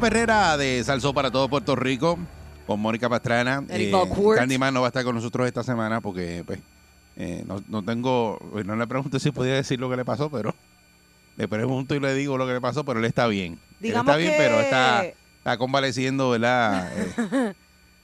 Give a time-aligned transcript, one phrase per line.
[0.00, 2.18] Perrera de Salsó para todo Puerto Rico
[2.66, 3.62] con Mónica Pastrana.
[3.92, 4.38] Balcourt.
[4.38, 6.60] Candyman no va a estar con nosotros esta semana porque pues,
[7.16, 10.30] eh, no, no tengo, pues, no le pregunté si podía decir lo que le pasó,
[10.30, 10.54] pero
[11.36, 13.58] le pregunto y le digo lo que le pasó, pero él está bien.
[13.80, 16.90] Digamos él está bien, que- pero está, está convaleciendo, ¿verdad?
[17.32, 17.54] Eh,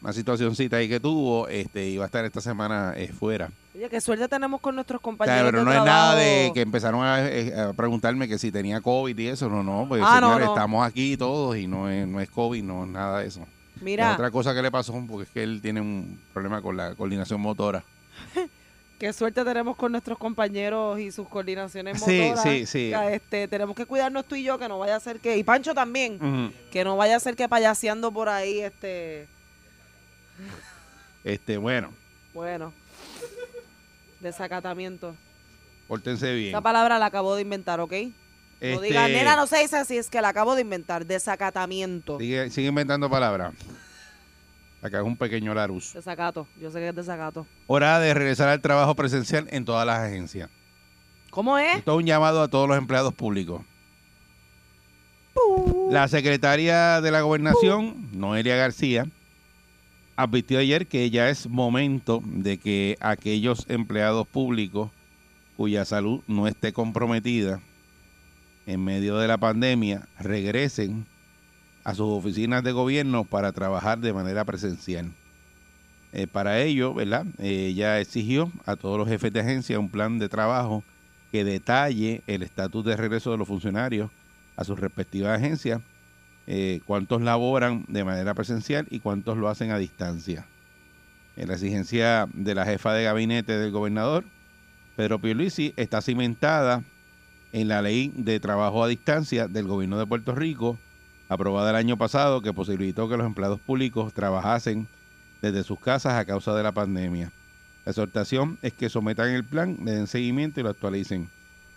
[0.03, 3.50] una situacioncita ahí que tuvo este, y va a estar esta semana eh, fuera.
[3.77, 7.05] Oye, qué suerte tenemos con nuestros compañeros pero de no es nada de que empezaron
[7.05, 9.50] a, eh, a preguntarme que si tenía COVID y eso.
[9.50, 10.55] No, no, pues Ah, no, señores, no.
[10.55, 13.42] estamos aquí todos y no es, no es COVID, no es nada de eso.
[13.77, 16.74] Es Mira, otra cosa que le pasó porque es que él tiene un problema con
[16.77, 17.84] la coordinación motora.
[18.98, 22.42] qué suerte tenemos con nuestros compañeros y sus coordinaciones Sí, motoras.
[22.44, 22.91] sí, sí.
[22.94, 25.36] Que, Este, tenemos que cuidarnos tú y yo, que no vaya a ser que...
[25.36, 26.54] Y Pancho también.
[26.70, 29.28] Que no vaya a ser que payaseando por ahí, este...
[31.24, 31.91] Este, bueno,
[32.32, 32.72] Bueno.
[34.20, 35.14] Desacatamiento.
[35.89, 36.48] pórtense bien.
[36.50, 37.92] Esa palabra la acabo de inventar, ¿ok?
[37.92, 38.06] No
[38.61, 41.05] Este, digan, nena, no se dice así, es que la acabo de inventar.
[41.06, 42.19] Desacatamiento.
[42.19, 43.53] Sigue, sigue inventando palabras.
[44.83, 45.92] Acá es un pequeño Larus.
[45.94, 46.47] Desacato.
[46.61, 47.47] Yo sé que es desacato.
[47.67, 50.48] Hora de regresar al trabajo presencial en todas las agencias.
[51.31, 51.78] ¿Cómo es?
[51.78, 53.62] Esto es un llamado a todos los empleados públicos.
[55.91, 59.06] La secretaria de la gobernación, Noelia García,
[60.16, 64.91] advirtió ayer que ya es momento de que aquellos empleados públicos
[65.56, 67.60] cuya salud no esté comprometida
[68.66, 71.06] en medio de la pandemia regresen
[71.84, 75.12] a sus oficinas de gobierno para trabajar de manera presencial.
[76.12, 77.26] Eh, para ello, ¿verdad?
[77.38, 80.82] Eh, ella exigió a todos los jefes de agencia un plan de trabajo
[81.31, 84.10] que detalle el estatus de regreso de los funcionarios
[84.56, 85.81] a sus respectivas agencias,
[86.46, 90.46] eh, cuántos laboran de manera presencial y cuántos lo hacen a distancia.
[91.36, 94.24] Eh, la exigencia de la jefa de gabinete del gobernador,
[94.96, 96.82] Pedro Pierluisi, está cimentada
[97.52, 100.78] en la ley de trabajo a distancia del gobierno de Puerto Rico,
[101.28, 104.86] aprobada el año pasado, que posibilitó que los empleados públicos trabajasen
[105.42, 107.32] desde sus casas a causa de la pandemia.
[107.84, 111.28] La exhortación es que sometan el plan, le den seguimiento y lo actualicen.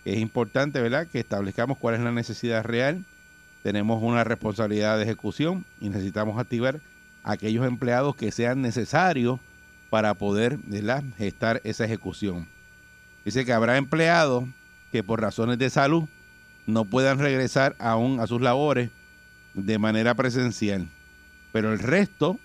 [0.06, 3.06] Es importante, ¿verdad?, que establezcamos cuál es la necesidad real.
[3.64, 6.80] Tenemos una responsabilidad de ejecución y necesitamos activar
[7.24, 9.40] aquellos empleados que sean necesarios
[9.90, 10.59] para poder,
[11.18, 12.48] gestar esa ejecución.
[13.25, 14.46] Dice que habrá empleados
[14.92, 16.06] que por razones de salud
[16.66, 18.92] no puedan regresar aún a sus labores
[19.53, 20.88] de manera presencial,
[21.52, 22.40] pero el resto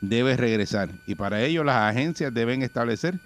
[0.00, 3.18] debe regresar y para ello las agencias deben establecer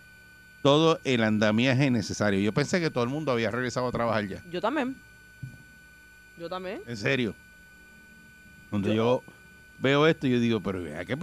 [0.62, 2.41] todo el andamiaje necesario.
[2.41, 4.42] Yo pensé que todo el mundo había regresado a trabajar ya.
[4.50, 4.97] Yo también.
[6.39, 6.83] Yo también.
[6.87, 7.34] En serio.
[8.71, 9.22] Cuando yo,
[9.78, 11.17] veo esto, yo digo, pero vea que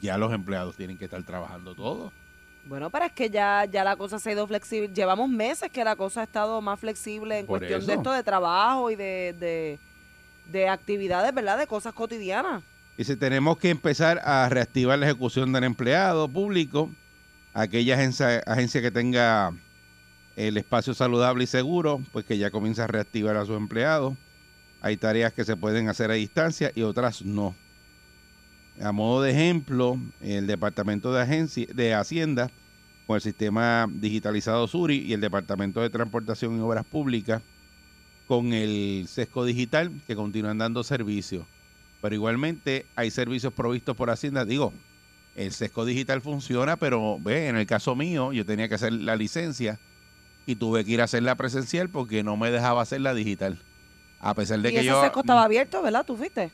[0.00, 2.12] ya los empleados tienen que estar trabajando todos.
[2.64, 4.88] Bueno, pero es que ya, ya la cosa se ha ido flexible.
[4.94, 7.86] Llevamos meses que la cosa ha estado más flexible en Por cuestión eso.
[7.90, 9.78] de esto de trabajo y de, de,
[10.50, 11.58] de actividades, ¿verdad?
[11.58, 12.62] De cosas cotidianas.
[12.96, 16.90] Dice, tenemos que empezar a reactivar la ejecución del empleado público,
[17.54, 19.52] aquella agencia, agencia que tenga
[20.38, 24.14] el espacio saludable y seguro, pues que ya comienza a reactivar a sus empleados.
[24.80, 27.56] Hay tareas que se pueden hacer a distancia y otras no.
[28.80, 32.52] A modo de ejemplo, el Departamento de, Agencia, de Hacienda,
[33.08, 37.42] con el sistema digitalizado Suri y el Departamento de Transportación y Obras Públicas,
[38.28, 41.46] con el sesco digital, que continúan dando servicios.
[42.00, 44.44] Pero igualmente hay servicios provistos por Hacienda.
[44.44, 44.72] Digo,
[45.34, 49.16] el sesco digital funciona, pero ve, en el caso mío, yo tenía que hacer la
[49.16, 49.80] licencia
[50.48, 53.58] y tuve que ir a hacerla presencial porque no me dejaba hacer la digital.
[54.18, 55.02] A pesar de y que ese yo.
[55.02, 56.06] sesco estaba abierto, ¿verdad?
[56.06, 56.50] ¿Tú fuiste?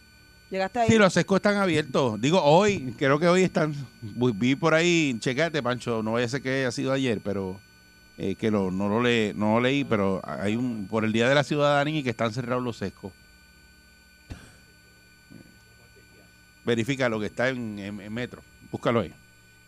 [0.50, 0.88] Llegaste ahí.
[0.90, 2.20] Sí, los sescos están abiertos.
[2.20, 3.72] Digo, hoy, creo que hoy están.
[4.02, 7.60] vi- Vi por ahí, checate, Pancho, no vaya a ser que haya sido ayer, pero
[8.18, 10.88] eh, que lo, no, lo le, no lo leí, pero hay un.
[10.88, 13.12] Por el Día de la Ciudadanía y que están cerrados los sescos.
[16.64, 18.42] Verifica lo que está en, en- en Metro.
[18.72, 19.14] Búscalo ahí.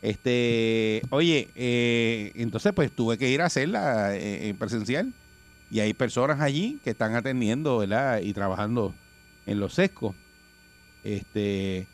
[0.02, 5.12] Este, oye, eh, entonces pues tuve que ir a hacerla eh, en presencial
[5.70, 8.20] y hay personas allí que están atendiendo, ¿verdad?
[8.20, 8.94] Y trabajando
[9.46, 10.14] en los sescos.
[11.02, 11.88] Este,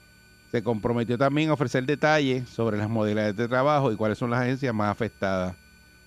[0.51, 4.43] se comprometió también a ofrecer detalles sobre las modalidades de trabajo y cuáles son las
[4.43, 5.55] agencias más afectadas.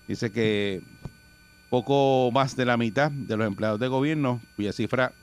[0.08, 0.84] Dice que
[1.70, 5.14] poco más de la mitad de los empleados de gobierno, cuya cifra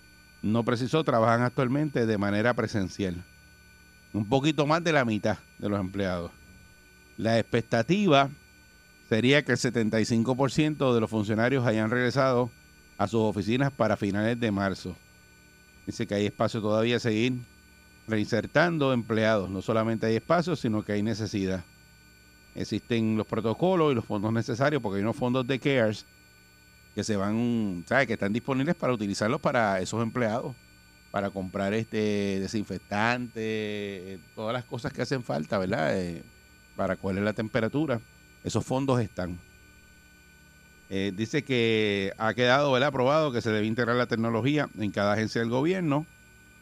[0.42, 3.24] no precisó, trabajan actualmente de manera presencial.
[4.12, 6.32] Un poquito más de la mitad de los empleados.
[7.16, 8.30] La expectativa
[9.08, 12.50] sería que el 75% de los funcionarios hayan regresado
[12.98, 14.96] a sus oficinas para finales de marzo.
[15.86, 17.34] Dice que hay espacio todavía a seguir
[18.06, 19.50] reinsertando empleados.
[19.50, 21.64] No solamente hay espacio, sino que hay necesidad.
[22.54, 26.04] Existen los protocolos y los fondos necesarios, porque hay unos fondos de CARES
[26.94, 28.06] que se van, ¿sabes?
[28.06, 30.54] Que están disponibles para utilizarlos para esos empleados,
[31.10, 35.98] para comprar este desinfectante, eh, todas las cosas que hacen falta, ¿verdad?
[35.98, 36.22] Eh,
[36.76, 38.00] para cuál es la temperatura.
[38.44, 39.38] Esos fondos están.
[40.90, 42.88] Eh, dice que ha quedado ¿verdad?
[42.88, 46.06] aprobado que se debe integrar la tecnología en cada agencia del gobierno.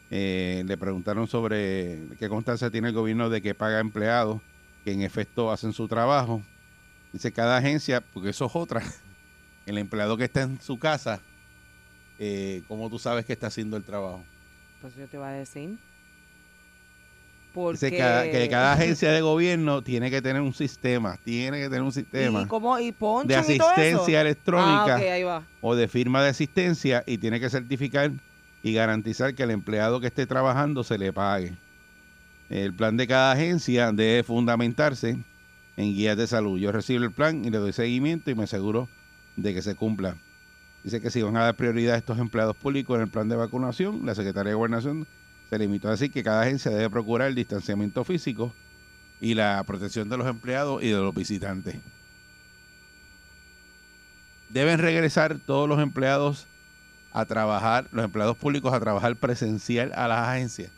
[0.09, 4.41] Eh, le preguntaron sobre qué constancia tiene el gobierno de que paga empleados
[4.83, 6.41] que en efecto hacen su trabajo.
[7.13, 8.81] Dice cada agencia, porque eso es otra.
[9.65, 11.21] El empleado que está en su casa,
[12.17, 14.23] eh, ¿cómo tú sabes que está haciendo el trabajo?
[14.81, 15.77] Pues yo te iba a decir.
[17.53, 17.97] Porque...
[17.97, 21.91] Cada- que cada agencia de gobierno tiene que tener un sistema, tiene que tener un
[21.91, 22.93] sistema ¿Y, cómo, y
[23.25, 25.43] de asistencia electrónica Ah, ok, ahí va.
[25.59, 28.11] o de firma de asistencia y tiene que certificar
[28.63, 31.53] y garantizar que el empleado que esté trabajando se le pague.
[32.49, 35.17] El plan de cada agencia debe fundamentarse
[35.77, 36.59] en guías de salud.
[36.59, 38.87] Yo recibo el plan y le doy seguimiento y me aseguro
[39.35, 40.15] de que se cumpla.
[40.83, 43.35] Dice que si van a dar prioridad a estos empleados públicos en el plan de
[43.35, 45.07] vacunación, la Secretaría de Gobernación
[45.51, 48.53] se limitó a decir que cada agencia debe procurar el distanciamiento físico
[49.19, 51.75] y la protección de los empleados y de los visitantes.
[54.47, 56.47] Deben regresar todos los empleados
[57.11, 60.71] a trabajar, los empleados públicos a trabajar presencial a las agencias.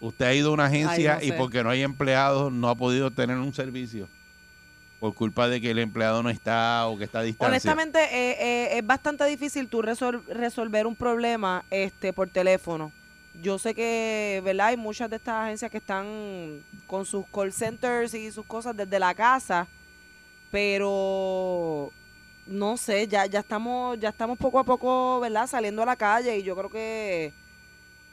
[0.00, 3.10] Usted ha ido a una agencia no y porque no hay empleados no ha podido
[3.10, 4.08] tener un servicio
[5.00, 7.48] por culpa de que el empleado no está o que está a distancia.
[7.48, 12.92] Honestamente, eh, eh, es bastante difícil tú resol- resolver un problema este por teléfono.
[13.34, 14.68] Yo sé que, ¿verdad?
[14.68, 18.98] Hay muchas de estas agencias que están con sus call centers y sus cosas desde
[18.98, 19.68] la casa,
[20.50, 21.92] pero
[22.46, 25.46] no sé, ya, ya estamos, ya estamos poco a poco, ¿verdad?
[25.46, 27.32] Saliendo a la calle y yo creo que,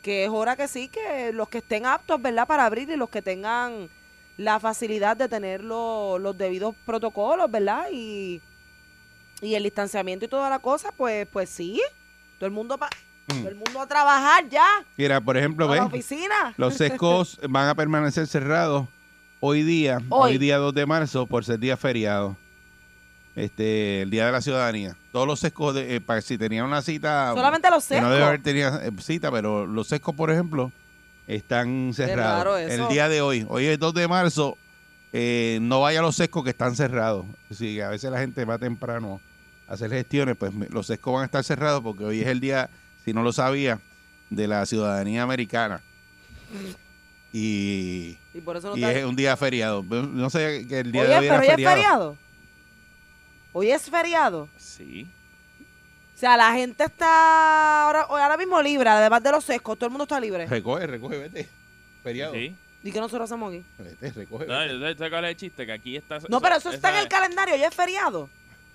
[0.04, 2.48] que es hora que sí, que los que estén aptos, ¿verdad?
[2.48, 3.90] Para abrir y los que tengan
[4.38, 7.88] la facilidad de tener lo- los debidos protocolos, ¿verdad?
[7.92, 8.42] Y,
[9.42, 11.82] y el distanciamiento y toda la cosa, pues, pues sí.
[12.40, 12.90] Todo el mundo pa-
[13.28, 13.40] Mm.
[13.40, 14.66] todo el mundo a trabajar ya.
[14.96, 16.54] Mira, por ejemplo, oficina.
[16.58, 18.88] Los sescos van a permanecer cerrados
[19.40, 20.34] hoy día, hoy.
[20.34, 20.38] Hoy.
[20.38, 22.38] día 2 de marzo, por ser día feriado.
[23.36, 24.98] Este, el Día de la Ciudadanía.
[25.12, 27.34] Todos los sescos, de, eh, para si tenían una cita.
[27.36, 28.12] Solamente los que no sescos.
[28.14, 30.72] debe haber tenido eh, cita, pero los sescos, por ejemplo,
[31.28, 32.60] están cerrados.
[32.62, 33.46] El día de hoy.
[33.48, 34.58] Hoy es 2 de marzo.
[35.14, 37.26] eh, no vaya a los sescos que están cerrados.
[37.52, 39.22] Sí, a veces la gente va temprano
[39.68, 42.70] a hacer gestiones, pues los sescos van a estar cerrados porque hoy es el día,
[43.08, 43.80] si no lo sabía,
[44.30, 45.82] de la ciudadanía americana.
[47.32, 49.82] Y, Y por eso no y está- es un día feriado.
[49.82, 51.76] No sé que el día Oye, de hoy pero era hoy es feriado.
[51.76, 52.18] feriado.
[53.54, 54.50] Hoy es feriado.
[54.58, 55.08] Sí.
[56.16, 59.92] O sea, la gente está ahora, ahora mismo libre, además de los sescos, todo el
[59.92, 60.46] mundo está libre.
[60.46, 61.48] Recoge, recoge, vete.
[62.04, 62.34] Feriado.
[62.34, 62.54] Sí.
[62.84, 63.64] ¿Y qué nosotros hacemos aquí?
[63.78, 64.48] Vete, recoge.
[64.48, 65.02] No, vete.
[65.02, 66.20] yo cuál es el chiste, que aquí está...
[66.28, 68.30] No, pero eso está en el calendario, hoy es feriado.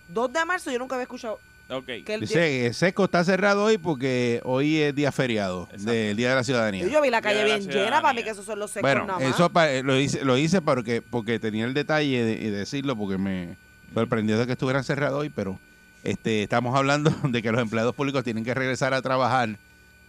[0.09, 1.39] 2 de marzo, yo nunca había escuchado
[1.73, 1.87] Ok.
[2.05, 6.31] que el Dice, el sesco está cerrado hoy porque hoy es día feriado, del Día
[6.31, 6.87] de la Ciudadanía.
[6.87, 9.07] Yo vi la calle la bien llena, para mí que esos son los sescos Bueno,
[9.07, 9.35] nada más.
[9.35, 12.97] eso pa- eh, lo hice, lo hice porque, porque tenía el detalle de, de decirlo,
[12.97, 13.57] porque me
[13.95, 15.59] sorprendió de que estuvieran cerrados hoy, pero
[16.05, 19.57] este estamos hablando de que los empleados públicos tienen que regresar a trabajar,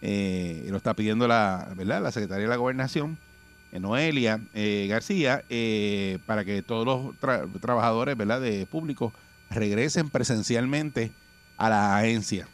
[0.02, 2.02] eh, y lo está pidiendo la, ¿verdad?
[2.02, 3.16] la Secretaría de la Gobernación,
[3.72, 8.40] eh, Noelia eh, García, eh, para que todos los tra- trabajadores ¿verdad?
[8.40, 9.12] de públicos
[9.50, 11.10] regresen presencialmente
[11.56, 12.48] a la agencia.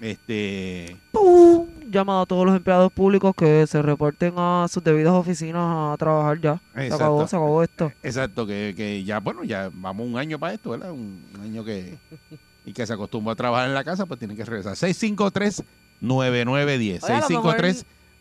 [0.00, 1.68] Este, ¡Pum!
[1.88, 6.40] Llamado a todos los empleados públicos que se reporten a sus debidas oficinas a trabajar
[6.40, 6.60] ya.
[6.74, 7.92] Se acabó, se acabó esto.
[8.02, 10.90] Exacto, que, que ya, bueno, ya vamos un año para esto, ¿verdad?
[10.90, 11.98] Un, un año que
[12.64, 14.72] y que se acostumbró a trabajar en la casa, pues tiene que regresar.
[14.76, 15.64] 653-9910.
[17.04, 17.56] Oye, a lo mejor-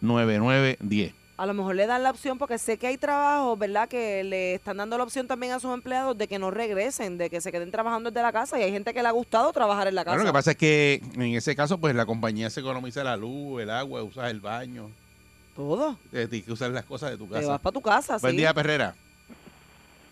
[0.01, 1.13] 653-9910.
[1.41, 3.89] A lo mejor le dan la opción porque sé que hay trabajos, ¿verdad?
[3.89, 7.31] Que le están dando la opción también a sus empleados de que no regresen, de
[7.31, 9.87] que se queden trabajando desde la casa y hay gente que le ha gustado trabajar
[9.87, 10.17] en la casa.
[10.17, 13.17] Bueno, lo que pasa es que en ese caso, pues la compañía se economiza la
[13.17, 14.91] luz, el agua, usas el baño,
[15.55, 15.97] Todo.
[16.13, 17.57] eh, tienes que usar las cosas de tu Te vas casa.
[17.57, 18.37] para tu casa, Buen sí.
[18.37, 18.93] día, Perrera.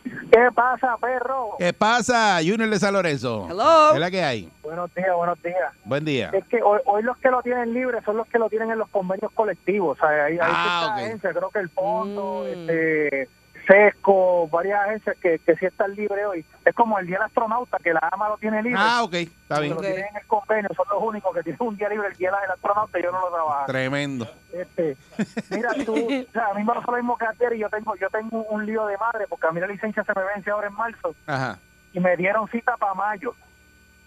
[0.03, 1.55] ¿Qué pasa, perro?
[1.57, 3.47] ¿Qué pasa, Junior de San Lorenzo?
[3.49, 3.93] Hello.
[3.93, 4.51] ¿Es la que hay?
[4.63, 5.73] Buenos días, buenos días.
[5.83, 6.29] Buen día.
[6.33, 8.77] Es que hoy, hoy los que lo tienen libre son los que lo tienen en
[8.79, 9.97] los convenios colectivos.
[9.97, 12.47] O sea, hay, hay Ah, creo que el Fondo, Mm.
[12.47, 13.29] este,
[13.69, 16.43] Sesco, varias agencias que, que sí están libres hoy.
[16.65, 18.79] Es como el Día del Astronauta, que la AMA lo tiene libre.
[18.81, 19.73] Ah, ok, está bien.
[19.75, 19.85] Lo Ok.
[19.85, 22.49] tienen en el convenio, son los únicos que tienen un día libre el Día del
[22.49, 23.65] Astronauta y yo no lo trabajo.
[23.67, 24.27] Tremendo.
[24.51, 24.97] Este,
[25.51, 25.93] mira, tú,
[26.29, 28.41] o sea, a mí me lo mismo que a ti y yo tengo, yo tengo
[28.45, 31.13] un lío de madre porque a mí la licencia se me vence ahora en marzo
[31.27, 31.59] Ajá.
[31.93, 33.35] y me dieron cita para mayo.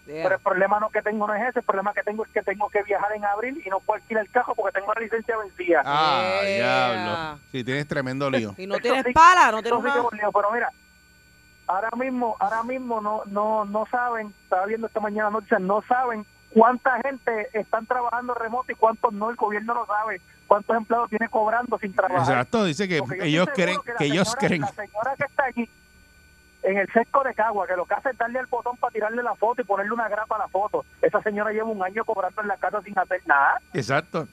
[0.05, 0.23] Yeah.
[0.23, 2.41] Pero el problema no que tengo no es ese, el problema que tengo es que
[2.41, 5.37] tengo que viajar en abril y no puedo alquilar el carro porque tengo la licencia
[5.37, 5.81] vencida.
[5.85, 6.93] Ah, Yeah.
[6.93, 7.39] diablo.
[7.51, 8.53] Sí, tienes tremendo lío.
[8.57, 10.69] Y no Eso tienes sí- pala, no tienes sí que un lío, pero mira,
[11.67, 16.25] ahora mismo, ahora mismo no, no, no saben, estaba viendo esta mañana noticias, no saben
[16.49, 21.29] cuánta gente están trabajando remoto y cuántos no, el gobierno no sabe cuántos empleados tiene
[21.29, 22.19] cobrando sin trabajar.
[22.19, 24.61] Exacto, dice que Porque ellos creen, que la ellos señora- creen.
[24.61, 25.69] La señora que está allí
[26.63, 29.21] en el sesco de Cagua, que lo que hace es darle el botón para tirarle
[29.21, 30.85] la foto y ponerle una grapa a la foto.
[31.01, 33.59] Esa señora lleva un año cobrando en la casa sin hacer nada.
[33.73, 34.27] Exacto.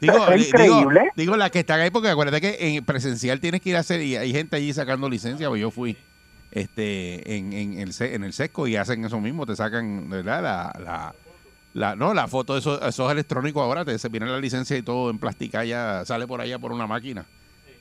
[0.00, 1.10] Digo, Eso es di- digo, increíble.
[1.14, 4.00] digo las que están ahí porque acuérdate que en presencial tienes que ir a hacer
[4.02, 5.96] y hay gente allí sacando licencia, pues yo fui
[6.50, 10.42] este en, en el en el sesco y hacen eso mismo, te sacan, ¿verdad?
[10.42, 11.14] La, la,
[11.74, 14.82] la- no, la foto de esos, esos electrónicos ahora, te se viene la licencia y
[14.82, 17.24] todo en plástica ya sale por allá por una máquina.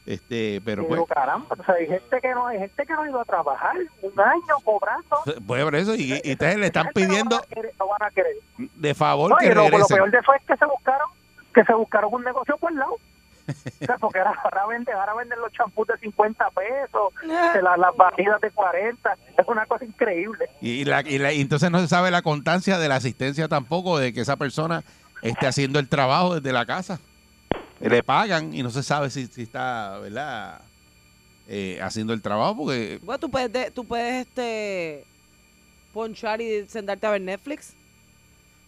[0.06, 3.04] Este, pero pues Pero caramba, o sea, hay gente que no, hay gente que no
[3.04, 5.18] ha ido a trabajar un año cobrando.
[5.46, 7.74] pues por eso y, y ustedes le están pidiendo No van a querer.
[7.80, 8.34] no van a querer.
[8.58, 11.08] de favor No, que y lo, peor de eso es que se buscaron
[11.54, 12.94] que se buscaron un negocio por el lado.
[12.94, 17.14] O sea, porque ahora, ahora venden, ahora venden los champús de 50 pesos,
[17.54, 19.18] de la- las batidas de 40.
[19.38, 20.50] Es una cosa increíble.
[20.62, 23.98] Y, la, y, la- y entonces no se sabe la constancia de la asistencia tampoco,
[24.00, 24.84] de que esa persona
[25.22, 27.00] esté haciendo el trabajo desde la casa.
[27.82, 30.62] Le pagan y no se sabe si, si está, ¿verdad?
[31.48, 35.04] Eh, haciendo el trabajo porque Bueno, tú puedes, de- tú puedes este,
[35.94, 37.74] ponchar y sentarte a ver Netflix.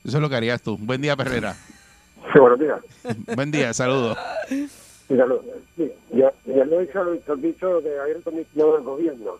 [0.04, 0.78] eso es lo que harías tú.
[0.78, 1.56] Buen día, Perrera.
[2.32, 2.80] Sí, buenos días.
[3.36, 4.18] Buen día, saludos.
[4.48, 4.68] Sí,
[5.10, 5.42] salud.
[5.76, 9.32] Sí, ya, ya lo he hecho el servicio de aire acondicionado del gobierno.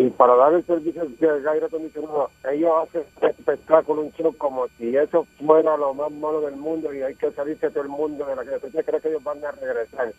[0.00, 4.96] Y para dar el servicio de aire acondicionado, ellos hacen espectáculo, un show como si
[4.96, 8.34] eso fuera lo más malo del mundo y hay que salirse todo el mundo de
[8.34, 10.10] la que usted cree que ellos van a regresar.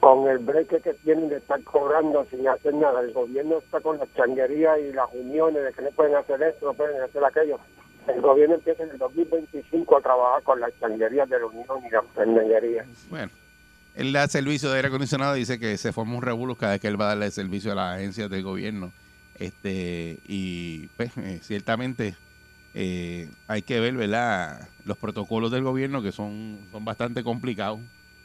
[0.00, 3.02] Con el break que tienen de estar cobrando sin hacer nada.
[3.02, 6.66] El gobierno está con las changuerías y las uniones de que no pueden hacer esto,
[6.66, 7.60] no pueden hacer aquello.
[8.08, 11.90] El gobierno empieza en el 2025 a trabajar con las changuerías de la unión y
[11.90, 12.86] las changuerías.
[13.08, 13.30] Bueno,
[13.94, 16.88] él da servicio de aire acondicionado dice que se forma un revuelo cada vez que
[16.88, 18.90] él va a darle servicio a las agencias del gobierno.
[19.40, 22.14] Este Y pues, eh, ciertamente
[22.74, 24.68] eh, hay que ver, ¿verdad?
[24.84, 27.80] Los protocolos del gobierno que son, son bastante complicados.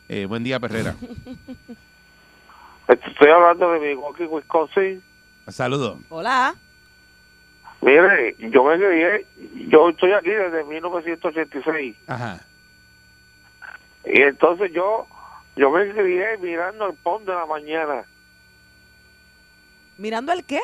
[0.09, 0.93] Eh, buen día, Perrera.
[2.87, 5.01] Estoy hablando de Milwaukee, Wisconsin.
[5.47, 5.99] Saludos.
[6.09, 6.53] Hola.
[7.81, 9.25] Mire, yo me crié,
[9.69, 11.95] yo estoy aquí desde 1986.
[12.07, 12.45] Ajá.
[14.05, 15.07] Y entonces yo
[15.55, 18.05] yo me crié mirando el pon de la mañana.
[19.97, 20.59] ¿Mirando el qué?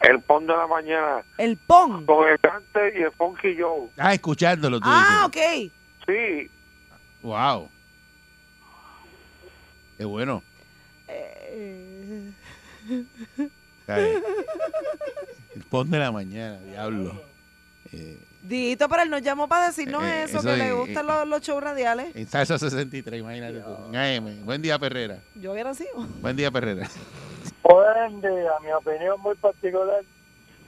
[0.00, 1.24] El pon de la mañana.
[1.38, 2.04] El pon.
[2.06, 3.88] Con el Dante y el Funky Joe.
[3.96, 4.88] Ah, escuchándolo tú.
[4.88, 5.66] Ah, dices.
[5.66, 5.72] ok.
[6.06, 6.50] Sí,
[7.22, 7.68] Wow.
[9.98, 10.42] Qué bueno.
[11.08, 12.30] Eh.
[13.88, 17.20] El pon de la mañana, diablo.
[17.92, 21.08] Eh, Dito, pero él nos llamó para decirnos Eh, eso, eso que le gustan eh,
[21.08, 22.14] los, los shows radiales.
[22.14, 23.74] en Salsa 63, imagínate tú.
[23.92, 24.44] En AM.
[24.44, 25.18] Buen día, Perrera.
[25.34, 25.94] Yo hubiera sido.
[26.20, 26.88] Buen día, Perrera.
[27.68, 30.02] Buen día, mi opinión muy particular.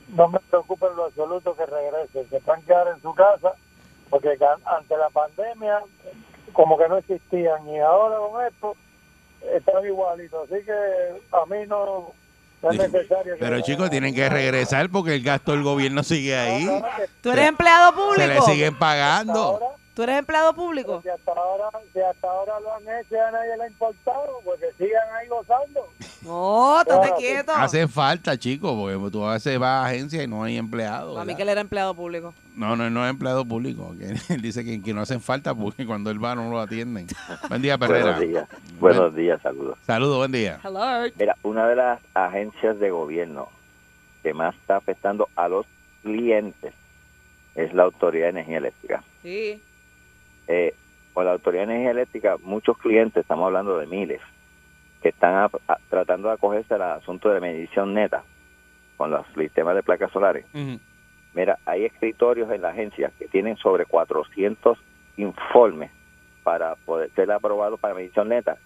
[0.08, 3.52] No me preocupa en lo absoluto que regresen, se pueden quedar en su casa,
[4.10, 5.80] porque ante la pandemia,
[6.52, 8.74] como que no existían, y ahora con esto,
[9.54, 10.50] están igualitos.
[10.50, 12.12] Así que a mí no,
[12.62, 13.34] no es necesario.
[13.34, 16.66] que- Pero chicos, tienen que regresar porque el gasto del gobierno sigue ahí.
[17.20, 18.46] ¿Tú eres empleado Se le público?
[18.46, 19.40] siguen pagando.
[19.40, 21.02] ahora, ¿Tú eres empleado público?
[21.02, 24.58] si hasta ahora, si hasta ahora lo han hecho a nadie le ha importado, pues
[24.60, 25.86] que sigan ahí gozando.
[26.28, 27.52] No, estate quieto.
[27.52, 31.14] Hace falta, chicos, porque tú a veces vas a agencia y no hay empleados.
[31.14, 32.34] Para mí que él era empleado público.
[32.54, 33.94] No, no, no es empleado público.
[33.98, 37.06] él dice que, que no hacen falta porque cuando él va no lo atienden.
[37.48, 38.16] Buen día, Perrera.
[38.16, 38.48] Buenos días.
[38.78, 39.78] Buenos días, saludos.
[39.86, 40.60] Saludos, buen día.
[40.62, 41.10] Hello.
[41.18, 43.48] Mira, una de las agencias de gobierno
[44.22, 45.64] que más está afectando a los
[46.02, 46.74] clientes
[47.54, 49.02] es la Autoridad de Energía Eléctrica.
[49.22, 49.62] Sí.
[50.46, 50.74] Eh,
[51.14, 54.20] con la Autoridad de Energía Eléctrica, muchos clientes, estamos hablando de miles,
[55.02, 58.22] que están a- a- tratando de acogerse al asunto de medición neta
[58.96, 60.44] con los sistemas de placas solares.
[61.34, 64.78] Mira, hay escritorios en la agencia que tienen sobre 400
[65.16, 65.90] informes
[66.42, 68.56] para poder ser aprobados para medición neta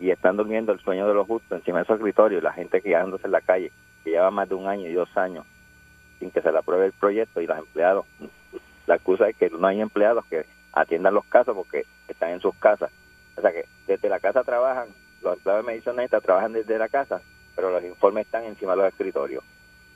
[0.00, 2.80] y están durmiendo el sueño de los justos encima de esos escritorios, y la gente
[2.80, 3.70] quedándose en la calle,
[4.04, 5.44] que lleva más de un año y dos años
[6.18, 8.06] sin que se le apruebe el proyecto y los empleados,
[8.86, 12.54] la excusa es que no hay empleados que atiendan los casos porque están en sus
[12.56, 12.90] casas.
[13.36, 14.88] O sea que desde la casa trabajan,
[15.26, 17.20] los empleados de medición neta trabajan desde la casa,
[17.54, 19.42] pero los informes están encima de los escritorios.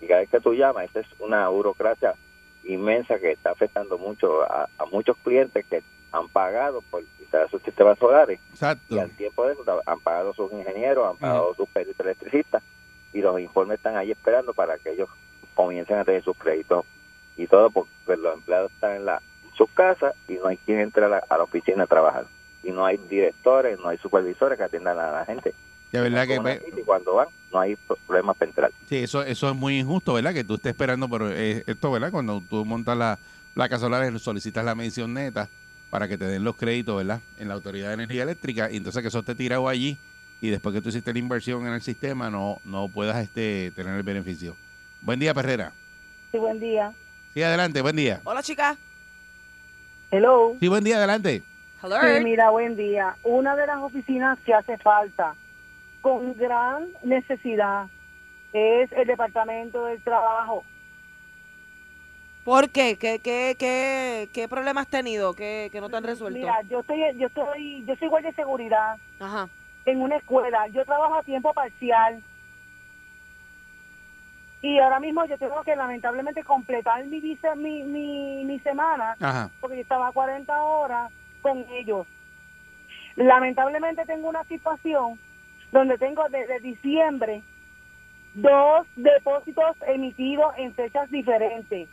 [0.00, 2.14] Y cada vez que tú llamas, esta es una burocracia
[2.64, 5.82] inmensa que está afectando mucho a, a muchos clientes que
[6.12, 8.96] han pagado por instalar sus sistemas solares Exacto.
[8.96, 12.62] y al tiempo de eso han pagado sus ingenieros, han pagado sus peritos electricistas
[13.12, 15.08] y los informes están ahí esperando para que ellos
[15.54, 16.84] comiencen a tener sus créditos
[17.37, 19.22] y todo porque los empleados están en, la,
[19.56, 22.26] sus casas y no hay quien entre a la, a la oficina a trabajar
[22.62, 25.55] y no hay directores, no hay supervisores que atiendan a la gente.
[25.93, 27.76] De verdad que pues, crisis, cuando van no hay
[28.07, 28.73] problemas para entrar.
[28.87, 30.33] sí, eso, eso es muy injusto, ¿verdad?
[30.33, 32.12] Que tú estés esperando, pero eh, esto, ¿verdad?
[32.12, 33.19] Cuando tú montas la
[33.55, 35.49] placa solar, solicitas la medición neta
[35.90, 37.21] para que te den los créditos, ¿verdad?
[37.38, 39.99] En la Autoridad de Energía Eléctrica, y entonces que eso esté tirado allí
[40.40, 43.97] y después que tú hiciste la inversión en el sistema no no puedas este tener
[43.97, 44.57] el beneficio.
[45.02, 45.73] Buen día, Perrera.
[46.31, 46.93] Sí, buen día.
[47.35, 48.21] Sí, adelante, buen día.
[48.25, 48.76] Hola, chica.
[50.11, 50.57] Hello.
[50.61, 51.43] Sí, buen día, adelante.
[51.82, 51.96] Hello.
[52.00, 53.16] Sí, mira, buen día.
[53.22, 55.34] Una de las oficinas que hace falta
[56.02, 57.87] con gran necesidad
[58.52, 60.64] es el Departamento del Trabajo.
[62.44, 62.96] ¿Por qué?
[62.99, 66.38] ¿Qué, qué, qué, qué problema has tenido que, que no te han resuelto?
[66.38, 69.49] Mira, yo estoy, yo estoy, yo soy guardia de seguridad Ajá.
[69.87, 70.66] en una escuela.
[70.68, 72.22] Yo trabajo a tiempo parcial.
[74.62, 77.20] Y ahora mismo yo tengo que lamentablemente completar mi
[77.56, 79.50] mi, mi, mi semana Ajá.
[79.60, 81.10] porque yo estaba 40 horas
[81.40, 82.06] con ellos.
[83.16, 85.18] Lamentablemente tengo una situación
[85.73, 87.42] donde tengo desde diciembre
[88.35, 91.88] dos depósitos emitidos en fechas diferentes.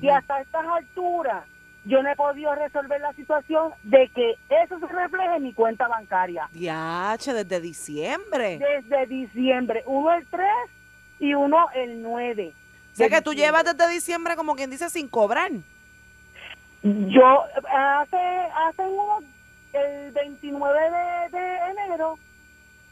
[0.00, 1.44] Y hasta estas alturas
[1.84, 5.86] yo no he podido resolver la situación de que eso se refleje en mi cuenta
[5.86, 6.48] bancaria.
[6.52, 8.58] Diache, desde diciembre.
[8.58, 10.46] Desde diciembre, uno el 3
[11.20, 12.52] y uno el 9.
[12.92, 15.50] O sea que tú llevas desde diciembre, como quien dice, sin cobrar.
[16.86, 19.24] Yo hace hace unos
[19.72, 22.16] el 29 de, de enero,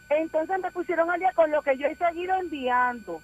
[0.09, 3.21] entonces me pusieron al día con lo que yo he seguido enviando.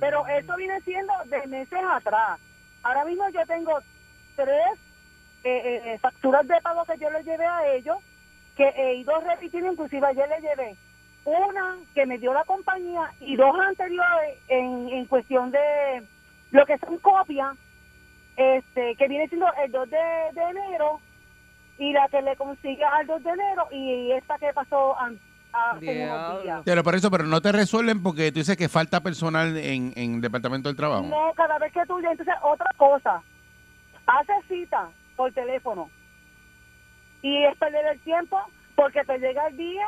[0.00, 2.40] Pero eso viene siendo de meses atrás.
[2.82, 3.78] Ahora mismo yo tengo
[4.34, 4.78] tres
[5.44, 7.98] eh, eh, facturas de pago que yo les llevé a ellos,
[8.56, 10.76] que he ido repitiendo, inclusive ayer le llevé
[11.24, 16.02] una que me dio la compañía y dos anteriores en, en cuestión de
[16.50, 17.56] lo que son copias
[18.36, 19.96] este que viene siendo el 2 de,
[20.32, 21.00] de enero
[21.78, 25.18] y la que le consigue al 2 de enero y esta que pasó an-
[25.52, 26.62] hace unos días.
[26.64, 30.14] Pero por eso, pero no te resuelven porque tú dices que falta personal en, en
[30.16, 31.02] el Departamento del Trabajo.
[31.04, 33.22] No, cada vez que tú entonces otra cosa,
[34.06, 35.88] hace cita por teléfono
[37.22, 38.38] y es perder el tiempo
[38.74, 39.86] porque te llega el día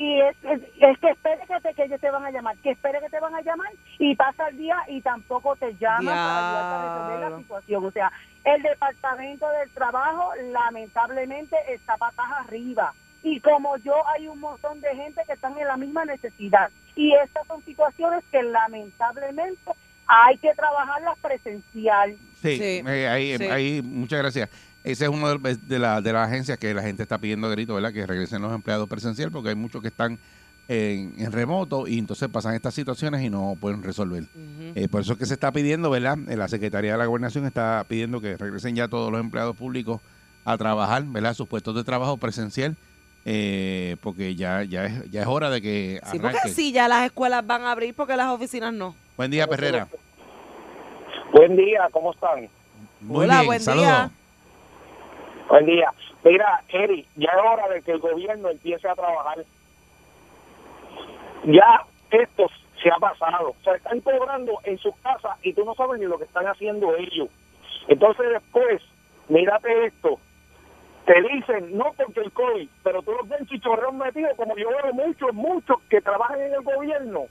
[0.00, 2.70] y es, es, es que espere que, te, que ellos te van a llamar, que
[2.70, 6.38] espere que te van a llamar y pasa el día y tampoco te llaman para
[6.38, 7.84] ayudarte a resolver la situación.
[7.84, 8.12] O sea,
[8.44, 12.94] el Departamento del Trabajo lamentablemente está patas arriba.
[13.22, 16.70] Y como yo, hay un montón de gente que están en la misma necesidad.
[16.96, 19.70] Y estas son situaciones que lamentablemente
[20.06, 22.16] hay que trabajarlas presencial.
[22.40, 23.44] Sí, Sí, eh, ahí, sí.
[23.48, 24.48] ahí, muchas gracias.
[24.82, 27.50] Ese es uno de, de, la- de las agencias que la gente está pidiendo a
[27.50, 27.92] grito, ¿verdad?
[27.92, 30.18] Que regresen los empleados presencial porque hay muchos que están
[30.68, 34.24] en, en remoto y entonces pasan estas situaciones y no pueden resolver.
[34.74, 36.16] Eh, por eso es que se está pidiendo, ¿verdad?
[36.28, 40.00] Eh, La Secretaría de la Gobernación está pidiendo que regresen ya todos los empleados públicos
[40.44, 41.34] a trabajar, ¿verdad?
[41.34, 42.76] Sus puestos de trabajo presencial,
[43.26, 46.38] eh, porque ya, ya, es, ya es hora de que Sí, arranque.
[46.42, 48.94] porque sí, ya las escuelas van a abrir porque las oficinas no.
[49.16, 49.88] Buen día, Perrera.
[51.34, 52.48] Buen día, ¿cómo están?
[53.00, 53.86] Muy Hola, bien, buen saludos.
[53.88, 54.10] día.
[55.50, 55.92] Buen día.
[56.22, 59.44] Mira, Eri, ya es hora de que el gobierno empiece a trabajar.
[61.44, 62.46] Ya esto
[62.80, 63.50] se ha pasado.
[63.50, 66.46] O sea, están cobrando en sus casas y tú no sabes ni lo que están
[66.46, 67.28] haciendo ellos.
[67.88, 68.80] Entonces después,
[69.28, 70.20] mírate esto.
[71.04, 74.94] Te dicen, no porque el COVID, pero tú los ves chichorreos metidos, como yo veo
[74.94, 77.24] muchos, muchos que trabajan en el gobierno.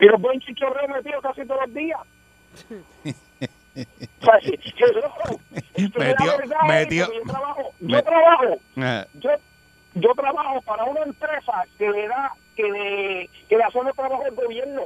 [0.00, 2.00] Y los ven chichorreos metidos casi todos los días.
[3.74, 3.86] Yo-
[5.76, 8.58] si la Metió- verdad es metió- que yo trabajo, me- yo trabajo.
[8.76, 9.30] Ah, yo
[9.94, 14.24] yo trabajo para una empresa que le da que le que le hace los trabajos
[14.26, 14.82] al gobierno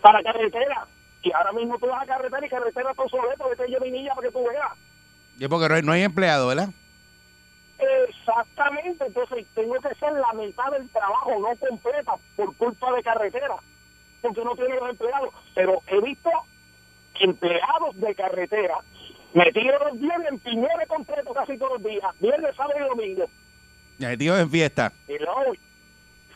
[0.00, 0.86] para carretera.
[1.22, 4.26] Y ahora mismo tú vas a carretera y carretera está obsoleto vete a niña para
[4.26, 4.72] que tú veas.
[5.38, 6.68] Y es porque no hay, no hay empleado, ¿verdad?
[8.08, 13.56] exactamente entonces tengo que ser la mitad del trabajo no completa por culpa de carretera
[14.20, 15.30] porque no tiene los empleados.
[15.54, 16.30] Pero he visto
[17.20, 18.78] empleados de carretera
[19.34, 23.26] metidos viernes en piñones completos casi todos los días viernes sábado y domingo
[23.98, 24.92] Metidos en fiesta.
[25.06, 25.52] Y luego,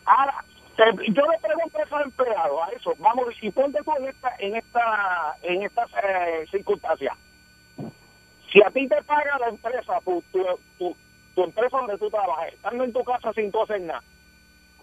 [0.05, 0.45] ahora,
[0.77, 4.55] yo le pregunto a esos empleados, a eso, vamos, y ponte tú en esta, en
[4.55, 7.15] esta, en estas eh, circunstancias.
[8.51, 10.45] Si a ti te paga la empresa, tu, tu,
[10.77, 10.95] tu,
[11.35, 14.03] tu empresa donde tú trabajas, estando en tu casa sin tú hacer nada,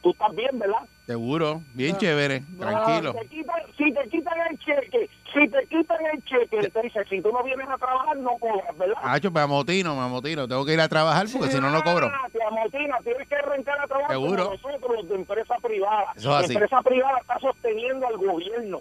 [0.04, 0.82] tú estás bien, ¿verdad?
[1.06, 1.98] Seguro, bien Ah.
[1.98, 3.12] chévere, tranquilo.
[3.12, 7.04] Si te quitan, si te quitan el cheque, si te quitan el cheque, te dice,
[7.08, 8.96] si tú no vienes a trabajar, no cobras, ¿verdad?
[9.02, 10.46] Hacho, me amotino, me amotino.
[10.46, 12.06] Tengo que ir a trabajar porque si no, no cobro.
[12.12, 14.44] Ah, te amotina, tienes que arrancar a trabajar Seguro.
[14.44, 16.12] como nosotros, los de empresa privada.
[16.16, 16.52] Eso es la así.
[16.52, 18.80] empresa privada está sosteniendo al gobierno.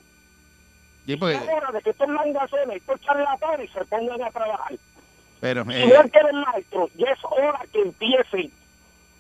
[1.06, 4.74] Sí, porque- Es hora de que estos langazones, estos charlatanes se pongan a trabajar.
[5.40, 8.52] pero, eh, Igual que el maestro, ya es hora que empiecen.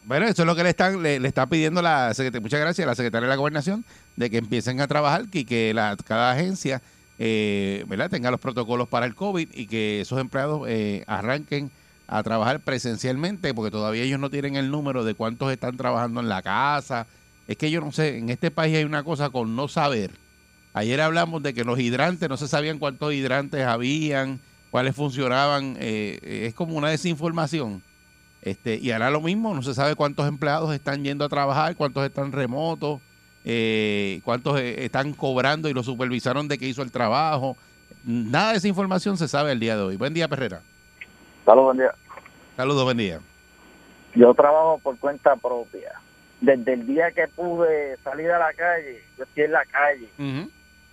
[0.06, 2.96] Bueno, eso es lo que le están le, está pidiendo la secretaria, muchas gracias, la
[2.96, 3.86] secretaria de la gobernación,
[4.16, 6.82] de que empiecen a trabajar y que la, cada agencia
[7.20, 8.10] eh, ¿verdad?
[8.10, 11.72] tenga los protocolos para el COVID y que esos empleados eh, arranquen
[12.08, 16.30] a trabajar presencialmente, porque todavía ellos no tienen el número de cuántos están trabajando en
[16.30, 17.08] la casa.
[17.48, 20.12] Es que yo no sé, en este país hay una cosa con no saber.
[20.74, 24.39] Ayer hablamos de que los hidrantes, no se sabían cuántos hidrantes habían,
[24.70, 25.78] cuáles funcionaban.
[25.80, 27.82] eh, es como una desinformación.
[28.43, 32.06] Este, y ahora lo mismo, no se sabe cuántos empleados están yendo a trabajar, cuántos
[32.06, 32.99] están remotos,
[33.45, 37.56] eh, cuántos eh, están cobrando y lo supervisaron de que hizo el trabajo.
[38.03, 39.95] Nada de esa información se sabe el día de hoy.
[39.95, 40.62] Buen día, Perrera.
[41.45, 41.95] Saludos, buen día.
[42.58, 43.19] Saludos, buen día.
[44.13, 45.93] Yo trabajo por cuenta propia.
[46.41, 50.10] Desde el día que pude salir a la calle, yo estoy en la calle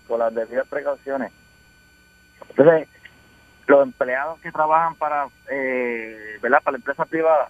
[0.06, 1.32] con las debidas precauciones.
[2.48, 2.88] Entonces,
[3.70, 6.62] los empleados que trabajan para, eh, ¿verdad?
[6.62, 7.48] Para la empresa privada,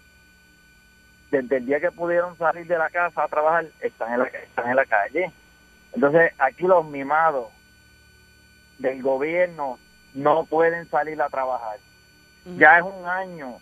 [1.30, 4.70] desde el día que pudieron salir de la casa a trabajar, están en la, están
[4.70, 5.32] en la calle.
[5.92, 7.48] Entonces, aquí los mimados
[8.78, 9.78] del gobierno
[10.14, 11.78] no pueden salir a trabajar.
[12.56, 13.58] Ya es un año.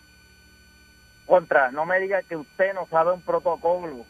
[1.25, 4.05] Contra, no me diga que usted no sabe un protocolo.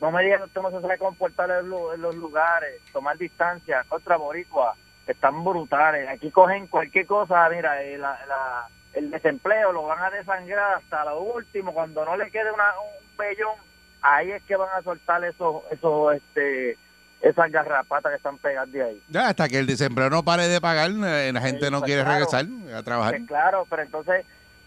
[0.00, 3.84] No me diga que usted no se sabe comportar en, los lugares, tomar distancia.
[3.88, 4.74] Contra Boricua,
[5.12, 6.08] están brutales.
[6.08, 11.04] Aquí cogen cualquier cosa, mira, eh, la- la- el desempleo lo van a desangrar hasta
[11.04, 11.72] lo último.
[11.74, 13.54] Cuando no le quede una, un vellón,
[14.02, 16.78] ahí es que van a soltar esos, esos, este,
[17.20, 19.02] esas garrapatas que están pegadas de ahí.
[19.08, 22.02] Ya, hasta que el desempleo no pare de pagar, eh, la gente no pues, quiere
[22.04, 22.18] claro.
[22.26, 22.46] regresar
[22.78, 23.14] a trabajar.
[23.16, 24.24] Pues claro, pero entonces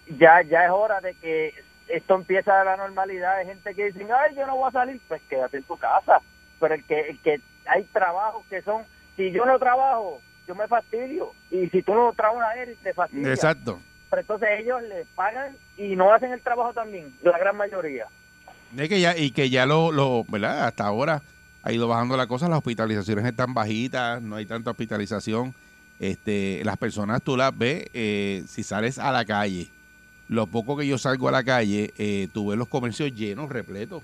[0.08, 1.54] ya ya es hora de que
[1.88, 3.38] esto empiece a la normalidad.
[3.38, 6.20] Hay gente que dice, ay, yo no voy a salir, pues quédate en tu casa.
[6.60, 8.84] Pero el que, el que hay trabajos que son,
[9.16, 11.32] si yo no trabajo, yo me fastidio.
[11.52, 13.30] Y si tú no trabajas, él te fastidia.
[13.30, 13.80] Exacto.
[14.10, 18.08] Pero entonces ellos les pagan y no hacen el trabajo también, la gran mayoría.
[18.78, 20.66] Es que ya, y que ya lo, lo, ¿verdad?
[20.66, 21.22] Hasta ahora
[21.64, 25.54] ha ido bajando la cosa, las hospitalizaciones están bajitas, no hay tanta hospitalización.
[26.00, 29.68] Este, las personas tú las ves, eh, si sales a la calle,
[30.30, 34.04] lo poco que yo salgo a la calle, eh, tú ves los comercios llenos, repletos.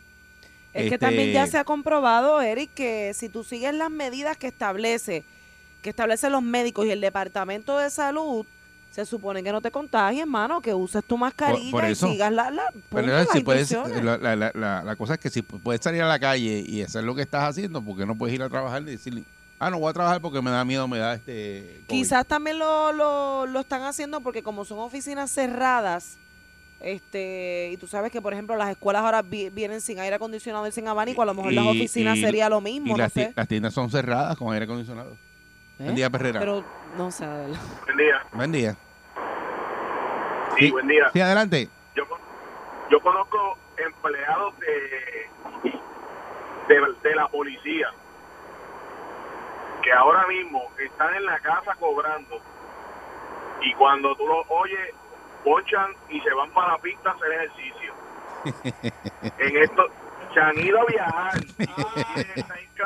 [0.73, 4.37] Es que Este, también ya se ha comprobado, Eric, que si tú sigues las medidas
[4.37, 5.23] que establece,
[5.83, 8.45] que establecen los médicos y el departamento de salud,
[8.89, 12.07] se supone que no te contagies, hermano, que uses tu mascarilla por eso.
[12.07, 15.81] y sigas la, la, Pero si puedes, la, la- la- cosa es que si puedes
[15.81, 18.49] salir a la calle y hacer lo que estás haciendo, porque no puedes ir a
[18.49, 19.23] trabajar y decirle,
[19.59, 21.81] ah, no voy a trabajar porque me da miedo, me da este...
[21.87, 21.99] COVID"?
[21.99, 26.17] Quizás también lo, lo, lo están haciendo porque como son oficinas cerradas,
[26.79, 30.67] este y tú sabes que, por ejemplo, las escuelas ahora vi- vienen sin aire acondicionado
[30.67, 33.13] y sin abanico, a lo mejor las oficinas y- sería lo mismo, Y no las,
[33.13, 33.33] ti- sé.
[33.35, 35.17] las tiendas son cerradas con aire acondicionado.
[35.79, 35.83] ¿Eh?
[35.83, 36.39] Buen día, Perrera.
[36.39, 36.63] Pero,
[36.97, 37.61] no sé, de verdad.
[37.85, 38.25] Buen día.
[38.33, 38.75] Buen día.
[40.57, 41.09] Sí, buen día.
[41.11, 41.69] Sí, adelante.
[41.95, 42.03] Yo,
[42.91, 45.29] yo conozco empleados de,
[46.67, 47.87] de, de la policía
[49.81, 52.39] que ahora mismo están en la casa cobrando
[53.61, 54.93] y cuando tú los oyes,
[55.43, 57.93] ponchan y se van para la pista a hacer ejercicio.
[59.39, 59.87] En esto,
[60.33, 62.77] se han ido a viajar y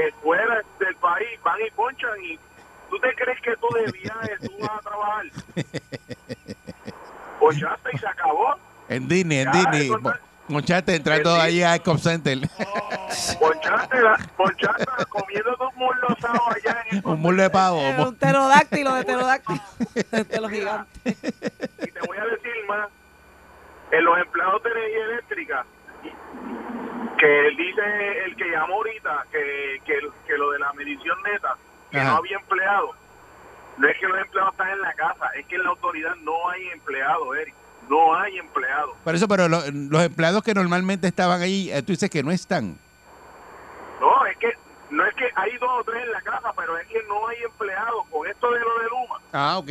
[0.00, 2.38] eh, fuera del país, van y ponchan y
[2.90, 5.24] ¿tú te crees que tú de viaje tú vas a trabajar?
[7.40, 8.54] Ponchaste y se acabó.
[8.88, 9.90] En Disney, en Disney.
[10.48, 12.38] Monchaste entrando ahí a Ecop Center.
[13.38, 17.78] Ponchaste, la- ponchaste comiendo dos muslos asados allá en el Un muslo de pavo.
[17.80, 19.60] Eh, un pterodáctilo de pterodáctilo.
[20.10, 21.16] de los gigantes.
[21.84, 22.88] Y te voy a decir más,
[23.92, 25.66] en los empleados de energía eléctrica,
[27.20, 31.56] que él dice el que llamó ahorita, que, que, que lo de la medición neta,
[31.90, 32.10] que Ajá.
[32.12, 32.96] no había empleados.
[33.78, 36.48] No es que los empleados están en la casa, es que en la autoridad no
[36.50, 37.54] hay empleados, Eric.
[37.88, 38.96] No hay empleados.
[39.04, 42.30] Por eso, pero lo- los empleados que normalmente estaban ahí, eh, tú dices que no
[42.30, 42.76] están.
[44.00, 44.52] No, es que
[44.90, 47.42] no es que hay dos o tres en la casa, pero es que no hay
[47.42, 48.06] empleados.
[48.10, 49.70] Con esto de lo de Luma, Ah, ok.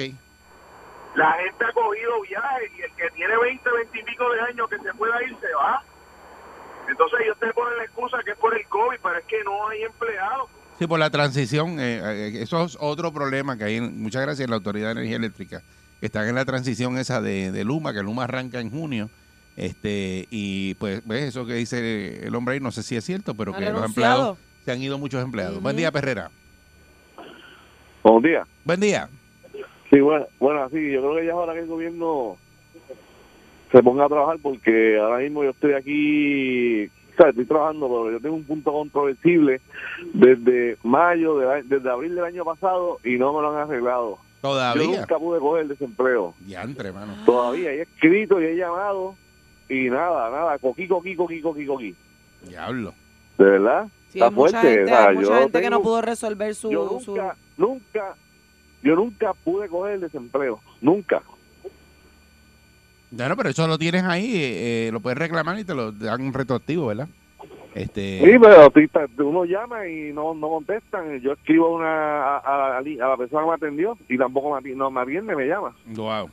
[1.16, 4.70] la gente ha cogido viajes y el que tiene 20, 20 y pico de años
[4.70, 5.84] que se pueda ir se va.
[6.90, 9.68] Entonces ellos te ponen la excusa que es por el COVID, pero es que no
[9.70, 10.50] hay empleados.
[10.80, 13.76] Sí, por la transición, eh, eh, eso es otro problema que hay.
[13.78, 15.62] en- muchas gracias a la Autoridad de Energía Eléctrica,
[16.00, 19.10] que están en la transición esa de, de Luma, que Luma arranca en junio.
[19.58, 23.34] este Y pues, ves eso que dice el hombre ahí, no sé si es cierto,
[23.36, 25.62] pero que los empleados, se han ido muchos empleados.
[25.62, 26.32] Buen día, Perrera.
[28.04, 28.48] Buenos días.
[28.64, 29.10] Buen día.
[29.90, 32.38] Sí, bueno, bueno, sí, yo creo que ya es hora que el gobierno
[33.72, 38.12] se ponga a trabajar porque ahora mismo yo estoy aquí, o sea, estoy trabajando, pero
[38.12, 39.62] yo tengo un punto controversible
[40.14, 44.18] desde mayo, del a- desde abril del año pasado y no me lo han arreglado.
[44.42, 45.00] Yo Todavía.
[45.02, 46.34] nunca pude coger el desempleo.
[46.40, 47.14] Diantre, mano.
[47.26, 49.16] Todavía he escrito y he llamado
[49.68, 51.96] y nada, nada, coquí, coquí, coquí, coquí, coquí.
[52.48, 52.94] Diablo.
[53.38, 54.68] De verdad, Sí, está hay mucha fuerte.
[54.78, 56.72] gente, o sea, hay mucha yo gente que no pudo resolver su...
[56.72, 58.16] yo su- nunca, nunca,
[58.82, 61.22] yo nunca pude coger el desempleo, nunca.
[63.12, 66.32] Bueno, pero eso lo tienes ahí, eh, eh, lo puedes reclamar y te lo dan
[66.34, 67.08] retroactivo, ¿verdad?
[67.76, 68.72] Este, Sí, pero
[69.30, 71.20] uno llama y no, no contestan.
[71.22, 71.88] Yo escribo una,
[72.24, 75.02] a, a- a la- a la persona que me atendió y tampoco me, no me
[75.02, 75.76] atiende, me llama.
[75.86, 76.30] Wow.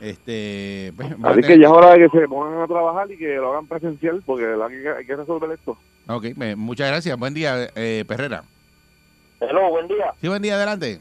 [0.00, 3.16] Este, pues, Así tener que ya es hora de que se pongan a trabajar y
[3.16, 5.78] que lo hagan presencial porque que hay que resolver esto.
[6.08, 7.16] Ok, me- muchas gracias.
[7.18, 8.42] Buen día, eh, Perrera.
[9.40, 10.12] Hello, buen día.
[10.20, 11.00] Sí, buen día, adelante.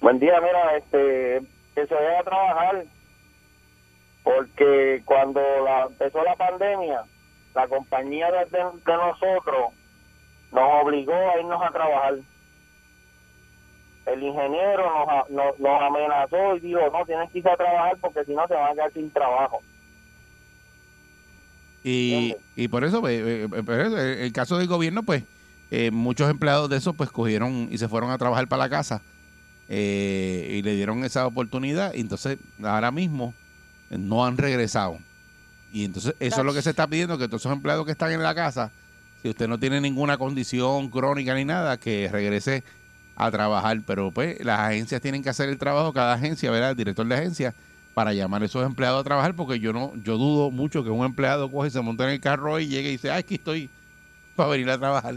[0.00, 1.42] Buen día, mira, este,
[1.74, 2.84] que se vaya a trabajar,
[4.22, 7.04] porque cuando la, empezó la pandemia,
[7.54, 9.72] la compañía de, nosotros
[10.52, 12.18] nos obligó a irnos a trabajar.
[14.06, 18.34] El ingeniero nos, nos, amenazó y dijo, no, tienes que irse a trabajar porque si
[18.34, 19.60] no se van a quedar sin trabajo.
[21.82, 25.24] Y, y por eso, eh, eh, eh, el caso del gobierno, pues,
[25.70, 29.02] eh, muchos empleados de esos, pues, cogieron y se fueron a trabajar para la casa
[29.68, 31.94] eh, y le dieron esa oportunidad.
[31.94, 33.34] Y entonces, ahora mismo,
[33.90, 34.98] no han regresado.
[35.72, 38.12] Y entonces, eso es lo que se está pidiendo, que todos esos empleados que están
[38.12, 38.72] en la casa,
[39.22, 42.64] si usted no tiene ninguna condición crónica ni nada, que regrese
[43.16, 43.80] a trabajar.
[43.86, 46.70] Pero, pues, las agencias tienen que hacer el trabajo, cada agencia, ¿verdad?
[46.70, 47.54] El director de agencia,
[47.94, 51.04] para llamar a esos empleados a trabajar, porque yo no, yo dudo mucho que un
[51.04, 53.70] empleado coge, se monta en el carro y llegue y dice, ay, aquí estoy
[54.34, 55.16] para venir a trabajar.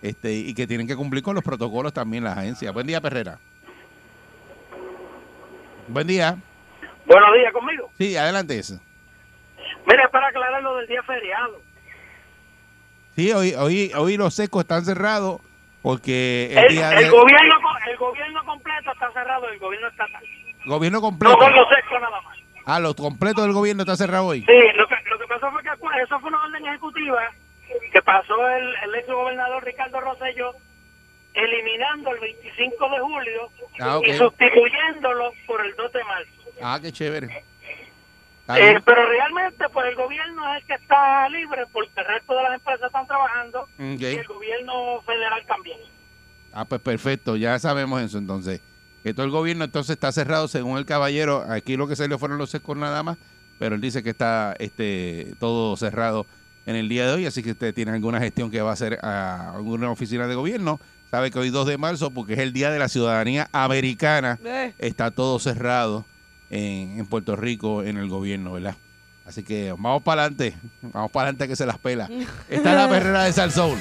[0.00, 2.72] Este, y que tienen que cumplir con los protocolos también las agencias.
[2.72, 3.38] Buen día, Perrera.
[5.88, 6.38] Buen día.
[7.06, 7.90] Buenos días conmigo.
[7.98, 8.80] Sí, adelante eso.
[9.86, 11.60] Mira, es para aclarar lo del día feriado.
[13.14, 15.40] Sí, hoy, hoy, hoy los secos están cerrados
[15.82, 17.54] porque el, El, día el de gobierno
[17.88, 20.22] el gobierno completo está cerrado, el gobierno estatal.
[20.66, 21.38] gobierno No completo.
[21.38, 22.36] con los secos nada más.
[22.66, 24.40] Ah, los completos del gobierno está cerrado hoy.
[24.40, 25.68] Sí, lo que, lo que pasó fue que
[26.02, 27.30] eso fue una orden ejecutiva
[27.92, 30.52] que pasó el, el ex gobernador Ricardo Rosselló
[31.34, 36.30] eliminando el 25 de julio Ah, y sustituyéndolo por el 2 de marzo.
[36.62, 37.44] Ah, qué chévere.
[38.48, 42.42] Eh, pero realmente pues el gobierno es el que está libre porque el resto de
[42.44, 45.78] las empresas están trabajando y el gobierno federal también.
[46.52, 48.60] Ah, pues perfecto, ya sabemos eso entonces.
[49.02, 51.44] Que todo el gobierno entonces está cerrado según el caballero.
[51.48, 53.18] Aquí lo que se le fueron los secos nada más,
[53.58, 56.24] pero él dice que está este todo cerrado
[56.66, 58.98] en el día de hoy, así que usted tiene alguna gestión que va a hacer
[59.02, 60.80] a alguna oficina de gobierno.
[61.10, 64.72] Sabe que hoy 2 de marzo, porque es el Día de la Ciudadanía Americana, Eh.
[64.78, 66.04] está todo cerrado
[66.50, 68.76] en, en Puerto Rico en el gobierno, ¿verdad?
[69.24, 72.08] Así que vamos para adelante, vamos para adelante que se las pela.
[72.48, 73.78] Está la perrera de Salsoul.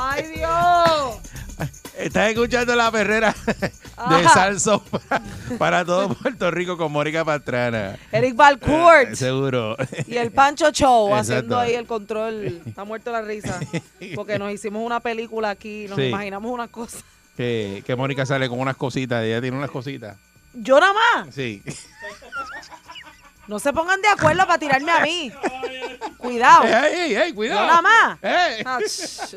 [0.00, 1.18] ¡Ay, Dios!
[1.98, 3.34] Estás escuchando la perrera
[4.08, 4.28] de.
[4.28, 5.22] Salso para,
[5.58, 7.96] para todo Puerto Rico con Mónica Pastrana.
[8.10, 9.76] Eric Valcourt Eh, seguro.
[10.06, 11.20] y el Pancho Show Exacto.
[11.34, 12.62] haciendo ahí el control.
[12.66, 13.60] Está muerto la risa.
[14.16, 16.04] Porque nos hicimos una película aquí, nos Sí.
[16.06, 16.98] imaginamos una cosa.
[17.36, 20.16] Que, que Mónica sale con unas cositas, ella tiene unas cositas.
[20.54, 21.34] Yo nada más.
[21.34, 21.62] Sí.
[23.52, 25.30] No se pongan de acuerdo para tirarme a mí.
[26.16, 26.64] Cuidado.
[26.64, 27.32] ¡Ey, ey, ey!
[27.34, 27.66] ¡Cuidado!
[27.66, 29.36] Nada más.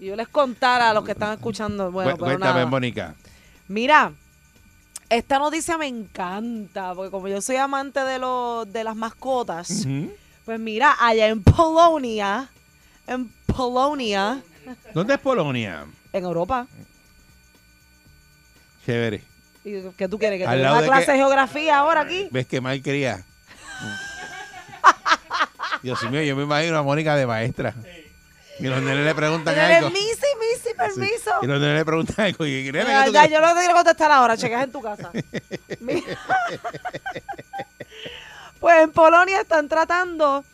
[0.00, 1.92] Yo les contara a los que están escuchando.
[1.92, 2.66] Bueno, Cu- pero Cuéntame, nada.
[2.66, 3.14] Mónica.
[3.68, 4.10] Mira,
[5.08, 9.86] esta noticia me encanta, porque como yo soy amante de, los de las mascotas,
[10.44, 12.48] pues mira, allá en Polonia,
[13.06, 14.42] en Polonia,
[14.92, 15.86] ¿Dónde es Polonia?
[16.12, 16.66] en Europa,
[18.84, 19.22] Chévere.
[19.64, 20.40] ¿Y ¿Qué tú quieres?
[20.40, 22.28] ¿Que te dé una clase que- de geografía ahora aquí?
[22.30, 23.24] ¿Ves que mal quería?
[25.82, 27.74] Dios mío, yo me imagino a Mónica de maestra.
[28.58, 29.90] Y los nenes le preguntan algo.
[29.90, 31.30] Missy, Missy, permiso.
[31.42, 32.46] Y los nenes le preguntan algo.
[32.46, 34.80] Y, nene, Ya, ¿qué tú ya, yo no te quiero contestar ahora, chequeas en tu
[34.80, 35.10] casa.
[38.60, 40.44] Pues en Polonia están tratando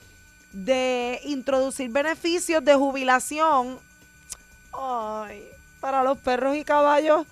[0.53, 3.79] de introducir beneficios de jubilación
[4.73, 5.45] ay,
[5.79, 7.27] para los perros y caballos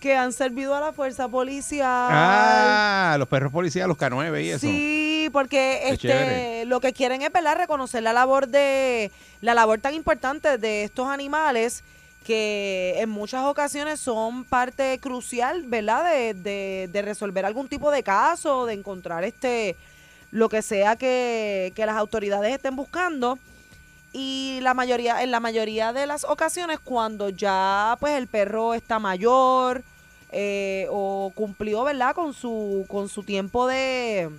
[0.00, 1.88] que han servido a la fuerza policial.
[2.10, 4.60] Ah, los perros policías, los K9 y eso.
[4.60, 6.64] Sí, porque Qué este chévere.
[6.66, 7.56] lo que quieren es ¿verdad?
[7.56, 11.82] reconocer la labor de la labor tan importante de estos animales
[12.24, 16.04] que en muchas ocasiones son parte crucial, ¿verdad?
[16.12, 19.76] De, de- de resolver algún tipo de caso, de encontrar este
[20.30, 23.38] lo que sea que, que las autoridades estén buscando.
[24.12, 28.98] Y la mayoría, en la mayoría de las ocasiones, cuando ya pues el perro está
[28.98, 29.84] mayor
[30.30, 32.14] eh, o cumplió, ¿verdad?
[32.14, 34.30] Con su, con su tiempo de,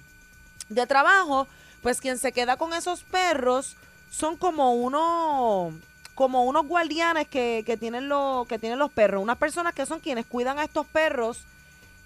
[0.70, 1.48] de trabajo,
[1.82, 3.76] pues quien se queda con esos perros
[4.10, 5.74] son como unos
[6.16, 10.02] como unos guardianes que, que tienen los que tienen los perros, unas personas que son
[10.02, 11.46] quienes cuidan a estos perros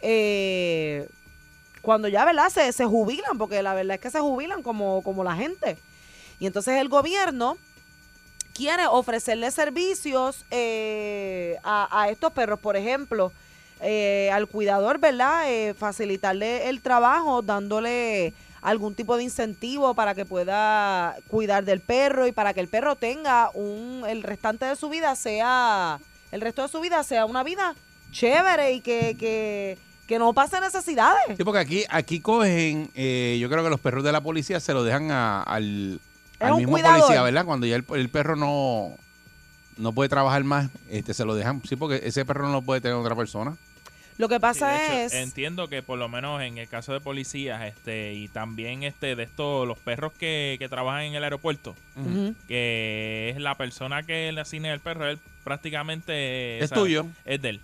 [0.01, 1.07] eh,
[1.81, 5.23] cuando ya verdad se, se jubilan, porque la verdad es que se jubilan como, como
[5.23, 5.77] la gente.
[6.43, 7.57] Y entonces el gobierno
[8.53, 13.31] quiere ofrecerle servicios eh, a, estos perros, por ejemplo,
[13.79, 15.49] eh, al cuidador, ¿verdad?
[15.49, 22.27] Eh, facilitarle el trabajo, dándole algún tipo de incentivo para que pueda cuidar del perro
[22.27, 25.97] y para que el perro tenga un el restante de su vida sea
[26.33, 27.73] el resto de su vida sea una vida
[28.11, 29.77] chévere y que, que,
[30.07, 31.37] que no pase necesidades.
[31.37, 34.83] Sí, porque aquí, aquí cogen, yo creo que los perros de la policía se lo
[34.83, 35.99] dejan a- al,
[36.45, 36.99] Es al mismo cuidador.
[37.01, 37.45] policía, ¿verdad?
[37.45, 38.95] Cuando ya el, el perro no,
[39.77, 42.81] no puede trabajar más, este se lo dejan, sí, porque ese perro no lo puede
[42.81, 43.55] tener otra persona.
[44.19, 46.99] Lo que pasa De hecho, es entiendo que por lo menos en el caso de
[46.99, 51.75] policías, este, y también este de estos, los perros que, que trabajan en el aeropuerto,
[52.47, 57.05] que es la persona que le asigna el perro, él prácticamente Es tuyo.
[57.25, 57.61] Es de él.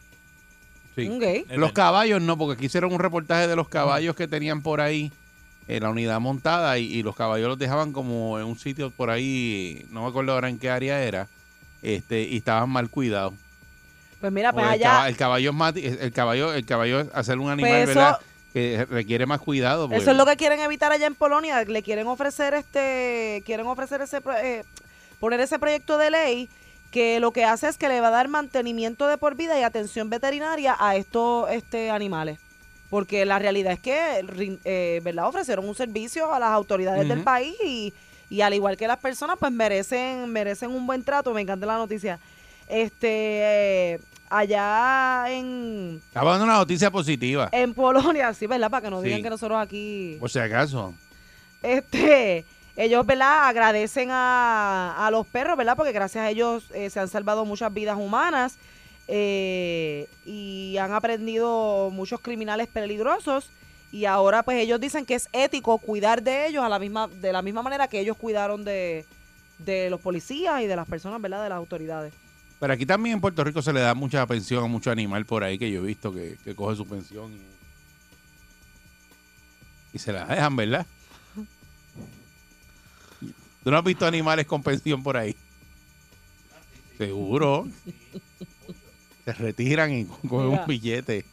[0.96, 1.08] Sí.
[1.08, 1.22] Ok.
[1.52, 4.62] Es Los de- caballos no, porque aquí hicieron un reportaje de los caballos que tenían
[4.64, 5.12] por ahí
[5.70, 9.10] en la unidad montada y, y los caballos los dejaban como en un sitio por
[9.10, 11.28] ahí, no me acuerdo ahora en qué área era,
[11.82, 13.34] este y estaban mal cuidados.
[14.20, 17.50] Pues mira, pues el, allá el caballo es el caballo, el caballo es hacer un
[17.50, 18.20] animal, Pues eso- ¿verdad?
[18.52, 19.88] Que requiere más cuidado.
[19.88, 20.02] pues.
[20.02, 21.64] Eso es lo que quieren evitar allá en Polonia.
[21.64, 24.64] Le quieren ofrecer este, quieren ofrecer ese, eh,
[25.20, 26.50] poner ese proyecto de ley
[26.90, 29.62] que lo que hace es que le va a dar mantenimiento de por vida y
[29.62, 32.40] atención veterinaria a estos este, animales.
[32.90, 35.28] Porque la realidad es que, eh, ¿verdad?
[35.28, 37.94] Ofrecieron un servicio a las autoridades del país y,
[38.30, 41.34] y al igual que las personas, pues merecen, merecen un buen trato.
[41.34, 42.20] Me encanta la noticia.
[42.68, 43.08] Este,
[43.94, 44.00] eh,
[44.30, 48.70] allá en, Estaba dando una noticia positiva, en Polonia, sí, ¿verdad?
[48.70, 49.08] Para que no Sí.
[49.08, 50.94] digan que nosotros aquí por si acaso.
[51.64, 57.00] este ellos verdad agradecen a, a los perros verdad porque gracias a ellos eh, se
[57.00, 58.58] han salvado muchas vidas humanas
[59.12, 63.50] eh, y han aprendido muchos criminales peligrosos
[63.92, 67.34] y ahora pues ellos dicen que es ético cuidar de ellos a la misma de
[67.34, 69.06] la misma manera que ellos cuidaron de,
[69.58, 72.14] de los policías y de las personas verdad de las autoridades
[72.60, 75.44] Pero aquí también en Puerto Rico se le da mucha pensión a mucho animal por
[75.44, 77.42] ahí que yo he visto que, que coge su pensión y,
[79.94, 80.86] y se la dejan, ¿verdad?
[83.64, 85.36] ¿Tú no has visto animales con pensión por ahí?
[86.98, 87.68] Seguro.
[89.34, 90.62] Se retiran y cogen Mira.
[90.62, 91.26] un billete.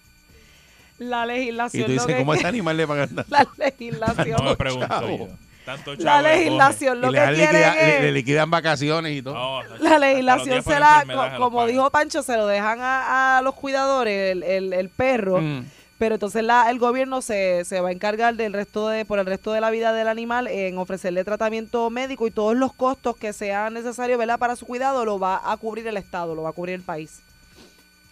[0.98, 3.24] la Y legislación tú lo dices, que- ¿cómo a ese animal le pagan tanto?
[3.30, 5.08] la legislación No me pregunto chavo.
[5.18, 5.28] yo.
[5.64, 9.34] Tanto La legislación lo Y le, que quieren liquida- es- le liquidan vacaciones y todo.
[9.34, 13.54] No, La legislación se la, co- como dijo Pancho, se lo dejan a, a los
[13.56, 15.64] cuidadores, el, el- el perro, Mm.
[15.98, 19.26] pero entonces la, el gobierno se, se va a encargar del resto de, por el
[19.26, 23.32] resto de la vida del animal en ofrecerle tratamiento médico y todos los costos que
[23.32, 24.38] sean necesarios, ¿verdad?
[24.38, 27.22] Para su cuidado lo va a cubrir el Estado, lo va a cubrir el país.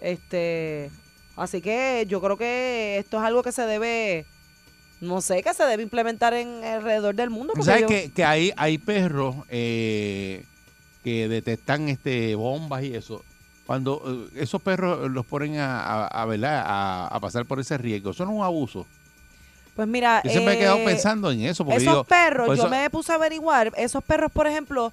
[0.04, 0.90] Este,
[1.34, 4.26] así que yo creo que esto es algo que se debe,
[5.00, 7.54] no sé, que se debe implementar en alrededor del mundo.
[7.62, 10.44] ¿Sabes yo- que, que hay, hay perros eh,
[11.02, 13.24] que detectan este bombas y eso?
[13.66, 16.62] Cuando eh, esos perros los ponen a, a, a, ¿verdad?
[16.66, 18.86] a, a pasar por ese riesgo, eso no es un abuso.
[19.74, 21.64] Pues mira, Yo siempre he quedado eh, pensando en eso.
[21.64, 24.92] Porque esos digo, perros, yo eso- me puse a averiguar, esos perros, por ejemplo,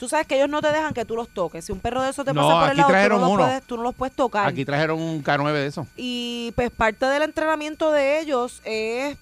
[0.00, 1.62] tú sabes que ellos no te dejan que tú los toques.
[1.62, 3.62] Si un perro de esos te No, pasa por el lado, tú no, los puedes,
[3.64, 4.48] tú no los puedes tocar.
[4.48, 5.86] Aquí trajeron un K9 de eso.
[5.94, 9.18] Y pues parte del entrenamiento de ellos es,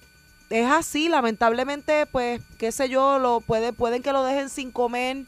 [0.49, 5.25] es así, lamentablemente, pues, qué sé yo, lo puede, pueden que lo dejen sin comer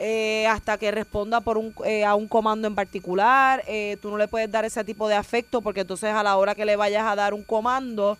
[0.00, 3.62] eh, hasta que responda por un, eh, a un comando en particular.
[3.68, 6.56] Eh, tú no le puedes dar ese tipo de afecto porque entonces a la hora
[6.56, 8.18] que le vayas a dar un comando,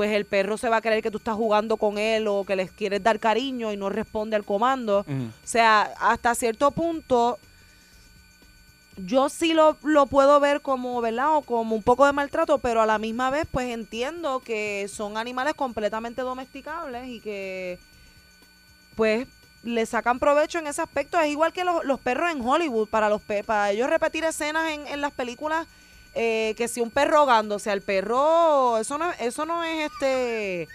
[0.00, 2.56] pues el perro se va a creer que tú estás jugando con él o que
[2.56, 5.04] les quieres dar cariño y no responde al comando.
[5.06, 7.38] O sea, hasta cierto punto,
[8.96, 11.36] yo sí lo, lo puedo ver como, ¿verdad?
[11.36, 15.18] O como un poco de maltrato, pero a la misma vez, pues entiendo que son
[15.18, 17.78] animales completamente domesticables y que,
[18.96, 19.26] pues,
[19.64, 21.20] le sacan provecho en ese aspecto.
[21.20, 24.70] Es igual que los, los perros en Hollywood, para los pe- para ellos repetir escenas
[24.72, 25.66] en, en las películas,
[26.14, 29.90] eh, que si un perro ahogando, o sea, el perro, eso no, eso no es
[29.92, 30.68] este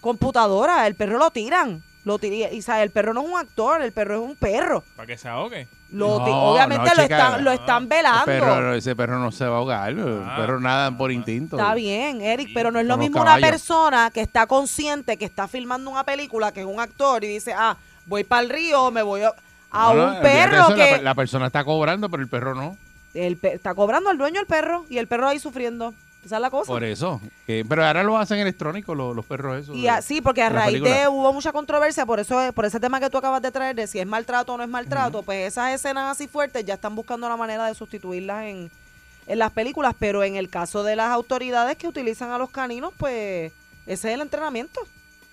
[0.00, 1.82] computadora, el perro lo tiran.
[2.02, 2.84] Lo tira- y, ¿sabes?
[2.84, 4.82] el perro no es un actor, el perro es un perro.
[4.96, 5.68] Para que se ahogue.
[5.90, 7.16] Lo ti- No, obviamente no, lo, chica.
[7.26, 8.32] están, lo están velando.
[8.32, 9.90] El perro- ese perro no se va a ahogar.
[9.90, 10.36] El Ah.
[10.38, 11.58] perro nada por instinto.
[11.58, 15.46] Está bien, Eric, pero no es lo mismo una persona que está consciente, que está
[15.46, 17.76] filmando una película, que es un actor y dice, ah,
[18.06, 19.34] voy para el río, me voy a,
[19.70, 22.28] a No, no, un perro eso, la que per- la persona está cobrando, pero el
[22.30, 22.78] perro no.
[23.14, 25.94] El está cobrando al dueño el perro y el perro ahí sufriendo.
[26.24, 26.66] Esa es la cosa.
[26.70, 27.18] Por eso.
[27.46, 29.74] pero ahora lo hacen electrónico los, los perros esos.
[29.74, 32.78] Y de- a- sí, porque a raíz de hubo mucha controversia por eso por ese
[32.78, 35.48] tema que tú acabas de traer de si es maltrato o no es maltrato, pues
[35.48, 38.70] esas escenas así fuertes ya están buscando la manera de sustituirlas en,
[39.26, 42.92] en las películas, pero en el caso de las autoridades que utilizan a los caninos,
[42.98, 43.52] pues
[43.86, 44.80] ese es el entrenamiento.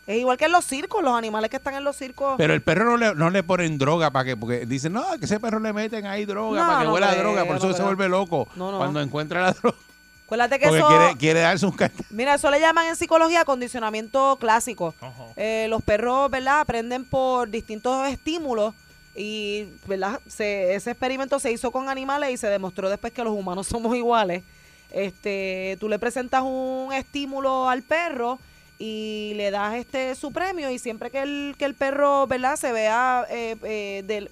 [0.08, 2.36] Es igual que en los circos, los animales que están en los circos.
[2.38, 5.26] Pero el perro no le, no le ponen droga para que, porque dicen, no, que
[5.26, 7.52] ese perro le meten ahí droga No, para que no huela a creo, droga, por
[7.52, 7.86] no eso se creo.
[7.88, 8.78] vuelve loco No, no.
[8.78, 9.78] cuando encuentra la droga.
[10.26, 13.44] Acuérdate que Porque eso quiere, quiere darse un ca- Mira, eso le llaman en psicología
[13.46, 14.96] condicionamiento clásico.
[15.36, 16.62] Eh, los perros, ¿verdad?
[16.62, 18.74] Aprenden por distintos estímulos
[19.16, 20.20] y, ¿verdad?
[20.28, 23.94] Se- ese experimento se hizo con animales y se demostró después que los humanos somos
[23.96, 24.44] iguales.
[24.92, 28.40] Este, tú le presentas un estímulo al perro
[28.80, 32.56] y le das este su premio y siempre que el, que el perro, ¿verdad?
[32.58, 34.30] Se vea eh, eh, del,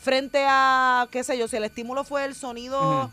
[0.00, 3.10] frente a, qué sé yo, si el estímulo fue el sonido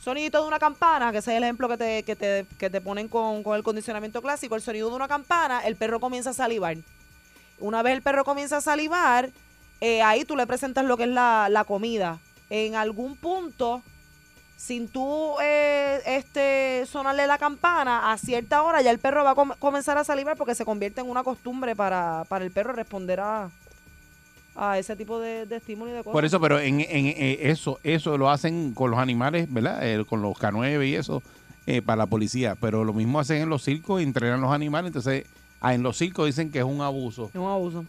[0.00, 2.80] sonidito de una campana, que ese es el ejemplo que te, que te, que te
[2.82, 6.34] ponen con, con el condicionamiento clásico, el sonido de una campana, el perro comienza a
[6.34, 6.76] salivar.
[7.58, 9.30] Una vez el perro comienza a salivar,
[9.80, 12.18] eh, ahí tú le presentas lo que es la, la comida.
[12.50, 13.82] En algún punto,
[14.56, 19.34] sin tú eh, este, sonarle la campana, a cierta hora ya el perro va a
[19.34, 23.20] com- comenzar a salivar porque se convierte en una costumbre para, para el perro responder
[23.20, 23.50] a,
[24.56, 26.12] a ese tipo de, de estímulo y de cosas.
[26.12, 29.86] Por eso, pero en, en- eh, eso eso lo hacen con los animales, ¿verdad?
[29.86, 31.22] Eh, con los K9 y eso,
[31.66, 32.54] eh, para la policía.
[32.60, 34.88] Pero lo mismo hacen en los circos, entrenan los animales.
[34.90, 35.26] Entonces,
[35.60, 37.84] ah, en los circos dicen que es un abuso, Es un abuso.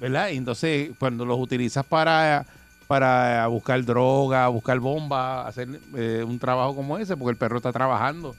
[0.00, 0.30] ¿verdad?
[0.30, 2.46] Y entonces, cuando los utilizas para,
[3.00, 7.72] para buscar droga, buscar bombas, hacer eh, un trabajo como ese, porque el perro está
[7.72, 8.34] trabajando.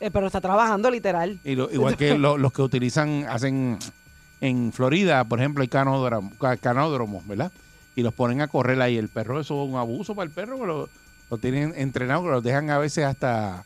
[0.00, 1.38] El perro está trabajando literal.
[1.44, 3.78] Y lo- igual que lo- los que utilizan, hacen
[4.42, 7.50] en Florida, por ejemplo, hay canódromo- ca- canódromos, ¿verdad?
[7.96, 8.98] Y los ponen a correr ahí.
[8.98, 10.90] El perro, eso es un abuso para el perro, que lo,
[11.30, 13.64] lo tienen entrenado, que los dejan a veces hasta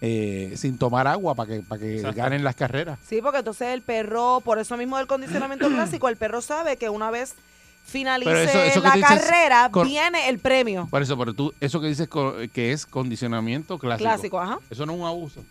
[0.00, 2.16] eh, sin tomar agua para que, para que Exacto.
[2.20, 2.98] ganen las carreras.
[3.06, 6.88] Sí, porque entonces el perro, por eso mismo del condicionamiento clásico, el perro sabe que
[6.90, 7.36] una vez
[7.86, 10.88] finalice Pero eso- eso que la dices carrera, con- viene el premio.
[10.90, 12.08] Por eso, pero tú, eso que dices
[12.52, 14.08] que es condicionamiento clásico.
[14.08, 14.58] Clásico, ajá.
[14.68, 15.44] Eso no es un abuso.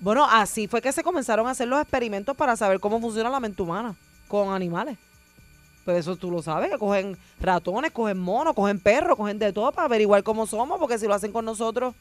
[0.00, 3.40] Bueno, así fue que se comenzaron a hacer los experimentos para saber cómo funciona la
[3.40, 3.94] mente humana
[4.28, 4.98] con animales.
[5.84, 9.70] Pues eso tú lo sabes, que cogen ratones, cogen monos, cogen perros, cogen de todo
[9.72, 11.94] para averiguar cómo somos, porque si lo hacen con nosotros,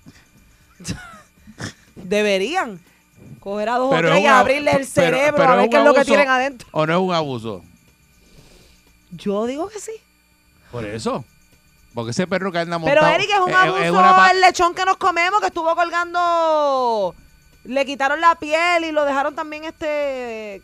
[1.95, 2.79] deberían
[3.39, 5.77] coger a dos Pero o es tres y abrirle el cerebro pero a ver qué
[5.77, 6.67] es lo que tienen adentro.
[6.71, 7.63] ¿O no es un abuso?
[9.17, 9.91] Yo digo que sí.
[10.71, 11.23] Por eso.
[11.93, 12.99] Porque ese perro que anda montado...
[13.01, 15.73] Pero Eric es un es- abuso es una el lechón que nos comemos, que estuvo
[15.75, 17.15] colgando,
[17.63, 20.61] le quitaron la piel y lo dejaron también este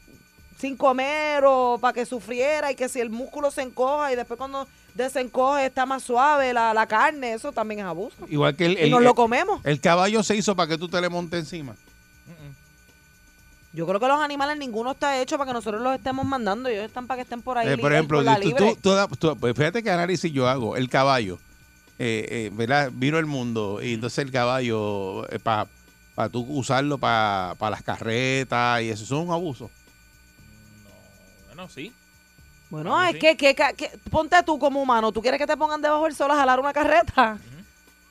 [0.60, 4.38] sin comer o para que sufriera y que si el músculo se encoja y después
[4.38, 8.18] cuando desencoge está más suave la, la carne, eso también es abuso.
[8.28, 9.62] Igual que el, Y el- nos lo comemos.
[9.64, 11.76] El caballo se hizo para que tú te le montes encima.
[13.74, 16.84] Yo creo que los animales ninguno está hecho para que nosotros los estemos mandando, ellos
[16.86, 17.70] están para que estén por ahí.
[17.70, 18.76] Eh, por ejemplo, la tú, libre.
[18.82, 20.76] tú- tú- tú- pues fíjate qué análisis yo hago.
[20.76, 21.40] El caballo,
[21.98, 22.90] eh, eh, ¿verdad?
[22.94, 25.68] Vino el mundo y entonces el caballo, para
[26.30, 29.70] tú usarlo para las carretas y eso, eso es un abuso.
[31.48, 31.94] Bueno, sí.
[32.70, 35.82] Bueno, es que, que, que- que- ponte tú como humano, ¿tú quieres que te pongan
[35.82, 37.38] debajo del sol a jalar una carreta?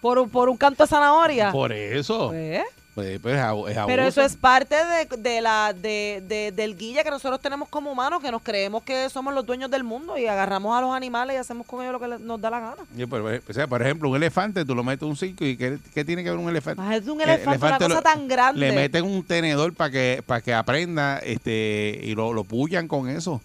[0.01, 1.53] por, un- por un canto de zanahoria.
[1.53, 2.29] Por eso.
[2.29, 2.63] Pues,
[2.95, 7.11] Pues, pues es Pero eso es parte de, de la de, de- del guía que
[7.11, 10.77] nosotros tenemos como humanos, que nos creemos que somos los dueños del mundo y agarramos
[10.77, 13.09] a los animales y hacemos con ellos lo que nos da la gana.
[13.09, 15.79] Por, o sea, por ejemplo, un elefante, tú lo metes en un circo y ¿qué,
[15.95, 16.83] qué tiene que ver un elefante?
[16.85, 18.61] Ah, es un El elefante, una cosa tan grande.
[18.61, 23.09] Le meten un tenedor para que para que aprenda este y lo, lo pullan con
[23.09, 23.41] eso.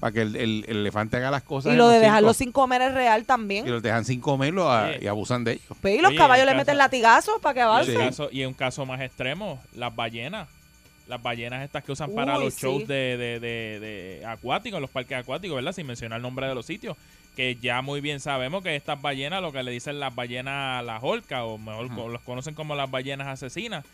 [0.00, 1.70] Para que el, el- el elefante haga las cosas.
[1.70, 3.66] Y en lo los de dejarlo sin comer es real también.
[3.66, 5.64] Y los dejan sin comerlo a- y abusan de ellos.
[5.80, 7.96] Pues, y los Oye, caballos le caso- meten latigazos para que avancen.
[7.98, 10.48] caso, y un caso más extremo, las ballenas.
[11.08, 12.60] Las ballenas estas que usan para los sí.
[12.62, 15.72] shows de, de, de- de acuáticos, los parques acuáticos, ¿verdad?
[15.72, 16.96] Sin mencionar el nombre de los sitios.
[17.34, 21.02] Que ya muy bien sabemos que estas ballenas, lo que le dicen las ballenas las
[21.02, 23.84] orcas, o mejor los conocen como las ballenas asesinas.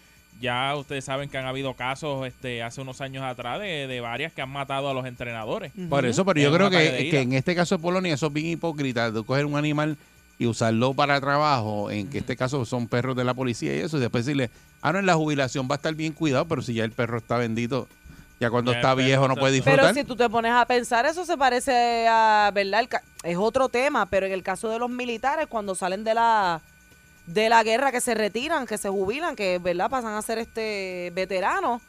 [0.41, 4.33] Ya ustedes saben que han habido casos este hace unos años atrás de, de varias
[4.33, 5.73] que han matado a los entrenadores.
[5.89, 8.47] Por eso, pero yo creo que, que en este caso de Polonia eso es bien
[8.49, 9.97] hipócrita, de coger un animal
[10.39, 13.97] y usarlo para trabajo, en que este caso son perros de la policía y eso,
[13.97, 14.51] y después decirle,
[14.83, 17.19] ah, no, en la jubilación va a estar bien cuidado, pero si ya el perro
[17.19, 17.89] está bendito,
[18.41, 19.81] ya cuando Ya está viejo no puede disfrutar.
[19.81, 22.81] Pero si tú te pones a pensar, eso se parece a, ¿verdad?
[22.81, 26.15] El ca- es otro tema, pero en el caso de los militares, cuando salen de
[26.15, 26.61] la
[27.27, 29.91] de la guerra, que se retiran, que se jubilan, que, ¿verdad?
[29.91, 31.83] Pasan a ser este veteranos,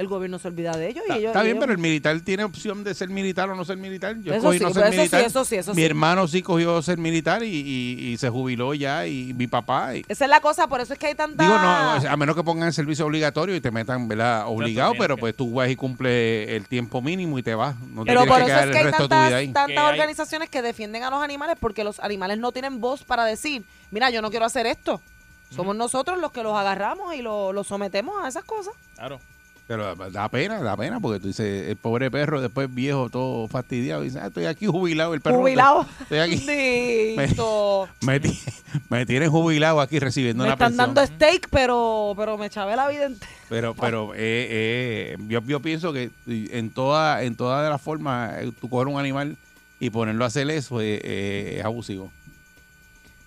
[0.00, 1.04] el gobierno se olvida de ellos.
[1.06, 3.54] y Está, ellos- está bien, ellos- pero el militar tiene opción de ser militar o
[3.54, 4.16] no ser militar.
[4.20, 5.20] Yo Eso escogí sí, no ser eso sí, militar.
[5.22, 5.86] eso sí, eso mi sí.
[5.86, 9.94] hermano sí cogió ser militar y, y- y se jubiló ya, y mi papá.
[9.96, 11.44] y- Esa es la cosa, por eso es que hay tanta...
[11.44, 14.44] Digo, no, a menos que pongan el servicio obligatorio y te metan, ¿verdad?
[14.48, 17.76] Obligado, pero pues tú vas y cumples el tiempo mínimo y te vas.
[17.80, 21.04] No te Pero por que eso es que hay tantas, tantas hay- organizaciones que defienden
[21.04, 24.46] a los animales porque los animales no tienen voz para decir, mira, yo no quiero
[24.46, 25.00] hacer esto.
[25.54, 28.72] Somos nosotros los que los agarramos y lo- los sometemos a esas cosas.
[28.94, 29.18] Claro.
[29.70, 34.02] Pero da pena, da pena, porque tú dices, el pobre perro después viejo, todo fastidiado,
[34.02, 35.36] dice, ah, estoy aquí jubilado, el perro.
[35.36, 35.86] Jubilado.
[36.00, 36.44] Estoy aquí.
[38.00, 38.40] Me, ti-
[38.88, 40.94] me tienen jubilado aquí recibiendo Me una están pensión.
[40.94, 43.30] dando steak, pero, pero me chavé la vida entera.
[43.48, 48.50] Pero, pero eh, eh, yo, yo pienso que en toda, en todas las formas, eh,
[48.60, 49.36] tú coger un animal
[49.78, 52.10] y ponerlo a hacer eso eh, eh, es abusivo.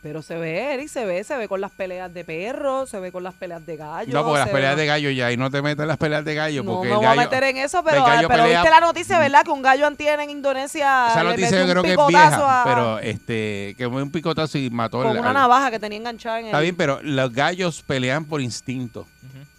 [0.04, 3.10] Pero se ve, Eric, se ve, se ve con las peleas de perros, se ve
[3.14, 4.14] con las peleas de gallos.
[4.14, 6.26] No, porque las peleas ve- de gallo ya, y no te metas en las peleas
[6.26, 8.62] de gallo, No me el voy a meter en eso, el pero, gallo pero pelea-
[8.62, 9.45] viste la noticia, ¿verdad?
[9.45, 12.08] Que un gallo antier en Indonesia esa le noticia metió yo un creo que es
[12.10, 15.72] vieja, a- pero este, que fue un picotazo y mató con al- una al- navaja
[15.72, 16.64] que tenía enganchada en Está el...
[16.64, 19.08] bien, pero los gallos pelean por instinto.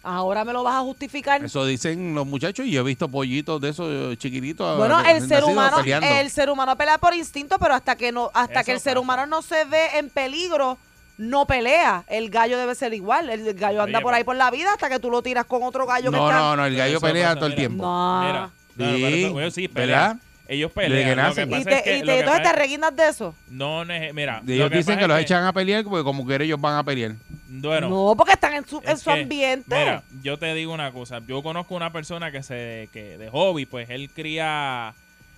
[0.04, 1.42] Ahora me lo vas a justificar.
[1.44, 4.76] Eso dicen los muchachos y yo he visto pollitos de esos eh, chiquititos.
[4.76, 6.06] Bueno, eh, el ser humano, peleando.
[6.06, 8.98] el ser humano pelea por instinto, pero hasta que no, hasta Eso que el ser
[8.98, 10.76] humano no se ve en peligro,
[11.16, 12.04] no pelea.
[12.06, 13.30] El gallo debe ser igual.
[13.30, 15.62] El gallo anda Oye, por ahí por la vida hasta que tú lo tiras con
[15.62, 16.38] otro gallo que No, está.
[16.40, 17.60] no, no, el gallo Eso pelea pasa, todo el mira.
[17.60, 17.82] tiempo.
[17.84, 18.20] No.
[18.20, 19.82] Mira, claro, Sí, pero bueno, sí, ¿verdad?
[20.18, 20.20] pelean.
[20.46, 21.32] Ellos pelean.
[21.34, 21.60] que Lo que.
[21.60, 23.34] Y te, es que- y lo te, que entonces te reguindas de eso.
[23.48, 24.42] No, ne- mira.
[24.44, 26.84] lo Ellos dicen pasa que los echan a pelear porque como quiera ellos van a
[26.84, 27.12] pelear.
[27.48, 29.76] Bueno, no, porque están en su, en su que, ambiente.
[29.78, 31.20] Mira, yo te digo una cosa.
[31.26, 34.94] Yo conozco una persona que se que de hobby, pues él cría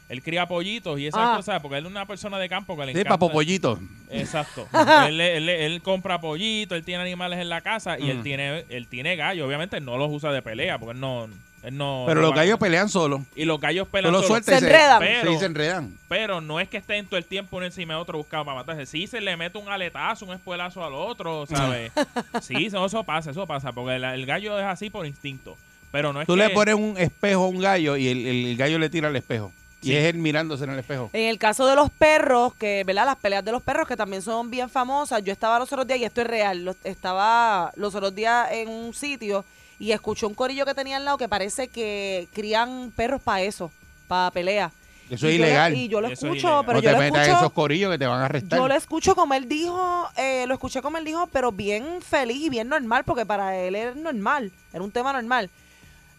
[0.09, 1.37] él cría pollitos y esas Ah.
[1.37, 3.19] cosas, porque él es una persona de campo que le Sí, encanta.
[3.19, 3.81] papo pollito.
[4.09, 4.69] Exacto.
[5.09, 8.23] él, él- él compra pollitos, él tiene animales en la casa y él Mm.
[8.23, 9.45] tiene él tiene gallos.
[9.49, 11.29] Obviamente no los usa de pelea, porque él no
[11.73, 13.21] no Pero no los gallos pelean solos.
[13.35, 14.99] y los gallos pelean y Se enredan.
[15.01, 15.99] Pero, Sí, se enredan.
[16.09, 18.87] pero no es que estén todo el tiempo uno encima de otro buscando para matarse.
[18.87, 21.93] Sí se le mete un aletazo, un espuelazo al otro, ¿sabes?
[22.43, 23.73] sí, eso, eso pasa, eso pasa.
[23.73, 25.57] Porque el gallo es así por instinto.
[25.93, 26.41] Pero no es Tú que...
[26.41, 29.53] le pones un espejo a un gallo y el, el gallo le tira al espejo.
[29.83, 31.11] Y es él mirándose en el espejo.
[31.13, 33.05] En el caso de los perros, que, ¿verdad?
[33.07, 35.23] Las peleas de los perros, que también son bien famosas.
[35.23, 38.69] Yo estaba los otros días, y esto es real, los- estaba los otros días en
[38.69, 39.45] un sitio
[39.79, 43.71] y escuché un corillo que tenía al lado que parece que crían perros para eso,
[44.09, 44.73] para pelea.
[45.07, 45.75] Eso es yo ilegal.
[45.75, 47.39] y yo lo Eso escucho, pero no yo te lo metas escucho...
[47.39, 48.59] esos corillos que te van a arrestar.
[48.59, 52.43] Yo lo escucho como él dijo, eh, lo escuché como él dijo, pero bien feliz
[52.43, 55.49] y bien normal, porque para él era normal, era un tema normal.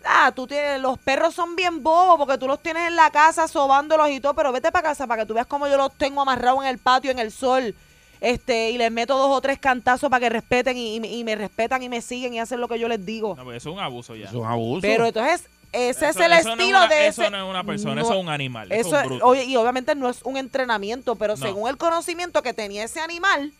[0.05, 3.47] Ah, tú tienes, los perros son bien bobos porque tú los tienes en la casa
[3.47, 6.21] sobándolos y todo, pero vete para casa para que tú veas cómo yo los tengo
[6.21, 7.75] amarrados en el patio, en el sol,
[8.21, 11.35] este, y les meto dos o tres cantazos para que respeten y, y- y me
[11.35, 13.35] respetan y me siguen y hacen lo que yo les digo.
[13.35, 14.25] No, pues eso es un abuso ya.
[14.25, 14.81] Eso es un abuso.
[14.81, 17.31] Pero entonces, ese Eso- es el eso no es estilo una- de eso ese.
[17.31, 19.25] no es una persona, No, eso es un animal, eso, eso es es- un bruto.
[19.25, 21.45] oye, y obviamente no es un entrenamiento, pero No.
[21.45, 23.51] según el conocimiento que tenía ese animal,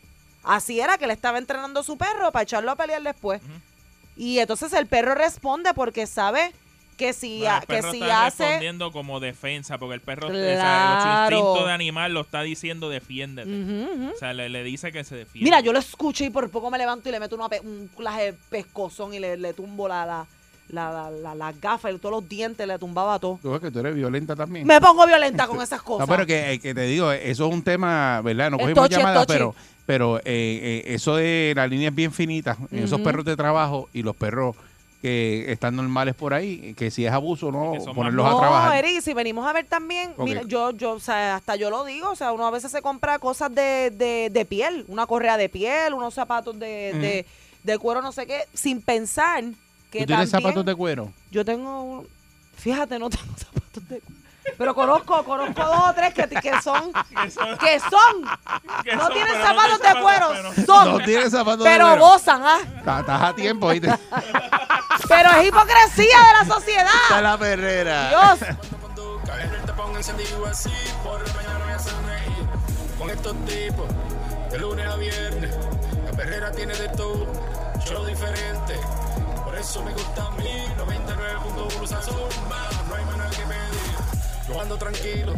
[0.44, 3.42] así era que le estaba entrenando a su perro para echarlo a pelear después.
[4.16, 6.54] Y entonces el perro responde porque sabe
[6.98, 8.44] que si, Bueno, el que perro si está hace...
[8.44, 11.30] respondiendo como defensa, porque el perro, o sea, Claro.
[11.38, 14.12] su instinto de animal lo está diciendo defiéndete.
[14.14, 15.46] O sea, le, le dice que se defiende.
[15.46, 17.90] Mira, yo lo escucho y por poco me levanto y le meto una pe- un
[17.96, 20.26] clase de pescozón y le, le tumbo la, la,
[20.70, 23.40] la, la, la- las gafas y todos los dientes, le tumbaba todo.
[23.42, 24.66] Tú ves que tú eres violenta también.
[24.66, 26.08] Me pongo violenta con esas cosas.
[26.08, 28.50] No, pero que, eh, que te digo, eso es un tema, ¿verdad?
[28.52, 32.12] No Es cogimos tochi, llamadas, pero, pero eh, eh, eso de la línea es bien
[32.12, 32.58] finita.
[32.72, 34.56] Esos perros de trabajo y los perros
[35.02, 38.78] que están normales por ahí, que si es abuso, no ponerlos no, a trabajar.
[38.84, 42.10] Eric, si venimos a ver también, mira, yo, yo, o sea, hasta yo lo digo,
[42.10, 45.50] o sea, uno a veces se compra cosas de, de, de piel, una correa de
[45.50, 47.26] piel, unos zapatos de, de,
[47.64, 49.44] de cuero, no sé qué, sin pensar
[49.92, 51.14] que ¿Tú tienes también- zapatos de cuero?
[51.32, 52.08] Yo tengo, un-
[52.56, 54.18] fíjate, no tengo zapatos de cuero.
[54.58, 56.94] Pero conozco, conozco dos o tres que, que son,
[57.60, 58.24] que son,
[58.82, 60.30] Que no son, tienen no zapatos de cuero,
[60.66, 62.58] son, No tiene zapatos de pero gozan, ¿ah?
[62.78, 63.90] Estás estás a tiempo, ¿viste?
[65.08, 67.22] Pero es hipocresía de la Está sociedad.
[67.22, 68.10] la perrera.
[68.10, 68.40] Dios.
[68.42, 68.58] Me.
[72.98, 73.86] Con estos tipos,
[74.52, 75.56] de lunes a viernes,
[76.06, 77.26] la perrera tiene de todo,
[77.86, 78.76] show diferente.
[79.44, 82.16] Por eso me gusta a mí, 99.1 Sazón,
[82.90, 84.48] no hay más nada que pedir.
[84.48, 85.34] Yo ando tranquilo,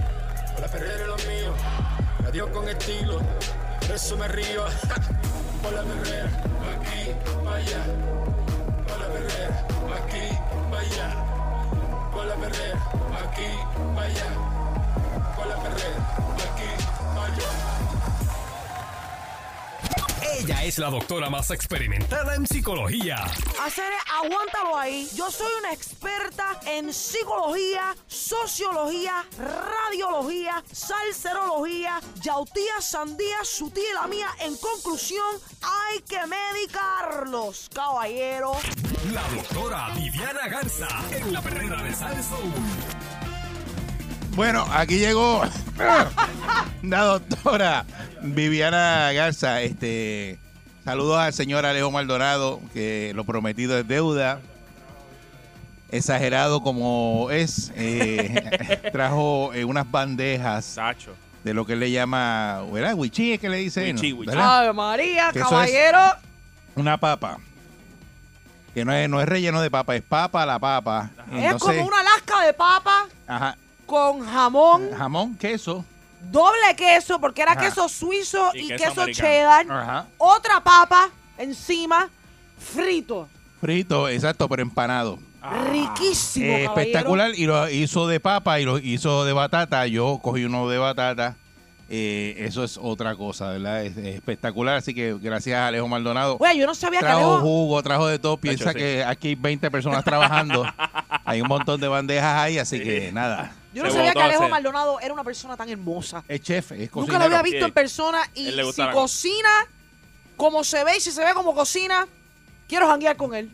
[0.53, 1.53] con la perrera es lo mío,
[2.27, 3.19] adiós con estilo,
[3.81, 4.63] por eso me río.
[5.61, 6.29] Por la perrera,
[6.79, 7.11] aquí,
[7.53, 7.83] allá.
[8.89, 10.25] Por la perrera, pa' aquí,
[10.71, 11.09] pa' allá.
[12.11, 12.79] Por la perrera,
[13.11, 13.49] pa' aquí,
[13.95, 14.29] pa' allá.
[15.35, 15.99] Por la perrera,
[16.37, 16.69] pa' aquí,
[17.25, 17.49] allá.
[20.39, 23.25] Ella es la doctora más experimentada en psicología.
[23.61, 23.91] Hacer,
[24.23, 25.09] aguántalo ahí.
[25.13, 34.07] Yo soy una experta en psicología, sociología, radiología, salserología, yautía, sandía, su tía y la
[34.07, 34.29] mía.
[34.39, 38.53] En conclusión, hay que medicarlos, caballero.
[39.05, 42.51] La doctora Viviana Garza en la perrera de Salsoul.
[44.35, 45.41] Bueno, aquí llegó
[46.83, 47.85] la doctora
[48.21, 49.61] Viviana Garza.
[49.61, 50.37] Este,
[50.83, 54.41] saludos al señor Alejo Maldonado, que lo prometido es deuda.
[55.91, 61.15] Exagerado como es, eh, trajo eh, unas bandejas Sacho.
[61.43, 62.93] de lo que él le llama, ¿verdad?
[62.93, 64.73] Wichi es que le dice, Wichi, ¿no?
[64.75, 65.99] María, Que eso es- caballero.
[66.75, 67.39] Una papa.
[68.73, 71.09] Que no es, no es relleno de papa, es papa la papa.
[71.33, 75.83] es como una lasca de papa ajá, con jamón, jamón, queso.
[76.21, 77.61] doble queso, porque era Ajá.
[77.61, 79.65] queso suizo Y y, queso cheddar.
[79.69, 80.05] Ajá.
[80.17, 82.09] Otra papa encima,
[82.59, 83.27] frito.
[83.59, 85.17] Frito, exacto, pero empanado.
[85.71, 86.73] Riquísimo, Eh, caballero.
[86.81, 89.87] espectacular y lo hizo de papa y lo hizo de batata.
[89.87, 91.35] Yo cogí uno de batata.
[91.91, 93.83] Eh, eso es otra cosa, ¿verdad?
[93.83, 94.77] Es, es espectacular.
[94.77, 96.37] Así que gracias a Alejo Maldonado.
[96.39, 97.39] Oye, yo no sabía que Trajo Alejo...
[97.41, 98.37] jugo, trajo de todo.
[98.37, 100.65] Piensa que aquí hay 20 personas trabajando.
[101.25, 103.53] hay un montón de bandejas ahí, así que nada.
[103.73, 104.47] Yo no Se sabía que Alejo.
[104.49, 106.23] Maldonado era una persona tan hermosa.
[106.27, 107.19] Es chef, es Nunca cocinero.
[107.19, 109.49] lo había visto en persona y si cocina
[110.37, 112.07] como se ve y si se ve como cocina,
[112.67, 113.51] quiero janguear con él.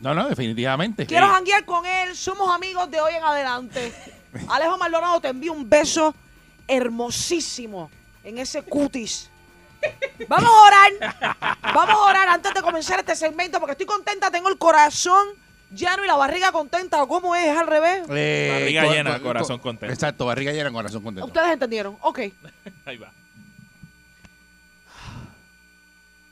[0.00, 1.06] No, no, definitivamente.
[1.06, 2.16] Quiero janguear con él.
[2.16, 3.92] Somos amigos de hoy en adelante.
[4.48, 6.14] Alejo Maldonado, te envío un beso
[6.68, 7.90] hermosísimo
[8.22, 9.30] en ese cutis.
[10.28, 11.56] Vamos a orar.
[11.62, 15.28] Vamos a orar antes de comenzar este segmento porque estoy contenta, tengo el corazón
[15.70, 17.04] llano y la barriga contenta.
[17.06, 17.56] Cómo es?
[17.56, 18.02] al revés?
[18.10, 19.92] Eh, barriga llena, corazón contento.
[19.92, 21.26] Exacto, barriga llena, corazón contento.
[21.26, 21.96] Ustedes entendieron.
[22.02, 22.20] Ok.
[22.84, 23.12] Ahí va.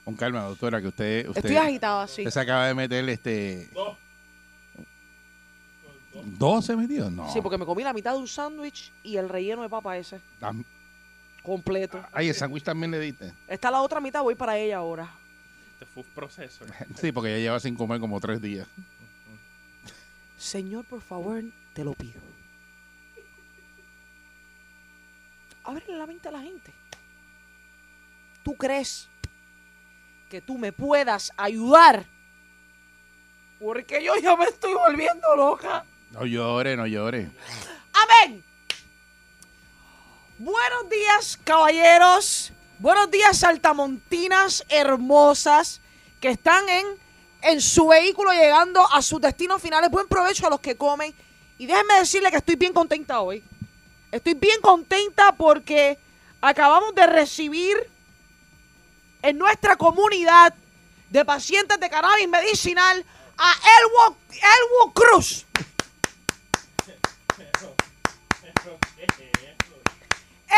[0.04, 1.30] Con calma, doctora, que usted.
[1.34, 2.22] Estoy agitada, sí.
[2.22, 3.68] Usted se acaba de meter este.
[3.74, 3.96] Oh.
[6.24, 7.12] ¿12 metidos?
[7.12, 7.32] No.
[7.32, 10.20] Sí, porque me comí la mitad de un sándwich y el relleno de papa ese.
[11.42, 11.98] Completo.
[12.02, 13.32] Ah, ay, el sándwich también le diste.
[13.46, 15.08] Está la otra mitad, voy para ella ahora.
[15.74, 16.64] Este fue un proceso.
[16.64, 16.86] ¿eh?
[16.96, 18.66] Sí, porque ella lleva sin comer como tres días.
[20.36, 21.42] Señor, por favor,
[21.72, 22.20] te lo pido.
[25.64, 26.72] Ábrele la mente a la gente.
[28.42, 29.08] ¿Tú crees
[30.30, 32.06] que tú me puedas ayudar?
[33.58, 35.84] Porque yo ya me estoy volviendo loca.
[36.18, 37.30] No llore, no llore.
[37.92, 38.42] Amén.
[40.38, 42.52] Buenos días, caballeros.
[42.78, 45.82] Buenos días, saltamontinas hermosas
[46.18, 46.86] que están en,
[47.42, 49.90] en su vehículo llegando a sus destinos finales.
[49.90, 51.14] Buen provecho a los que comen.
[51.58, 53.44] Y déjenme decirle que estoy bien contenta hoy.
[54.10, 55.98] Estoy bien contenta porque
[56.40, 57.76] acabamos de recibir
[59.20, 60.54] en nuestra comunidad
[61.10, 63.04] de pacientes de cannabis medicinal
[63.36, 65.46] a Elwood, Elwood Cruz.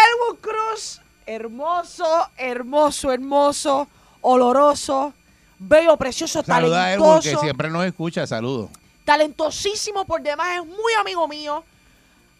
[0.07, 3.89] Elwood Cruz, hermoso, hermoso, hermoso,
[4.21, 5.13] oloroso,
[5.59, 8.27] bello, precioso, Saluda a Edwin, que talentoso, siempre nos escucha.
[8.27, 8.71] Saludos.
[9.05, 11.65] talentosísimo por demás, es muy amigo mío.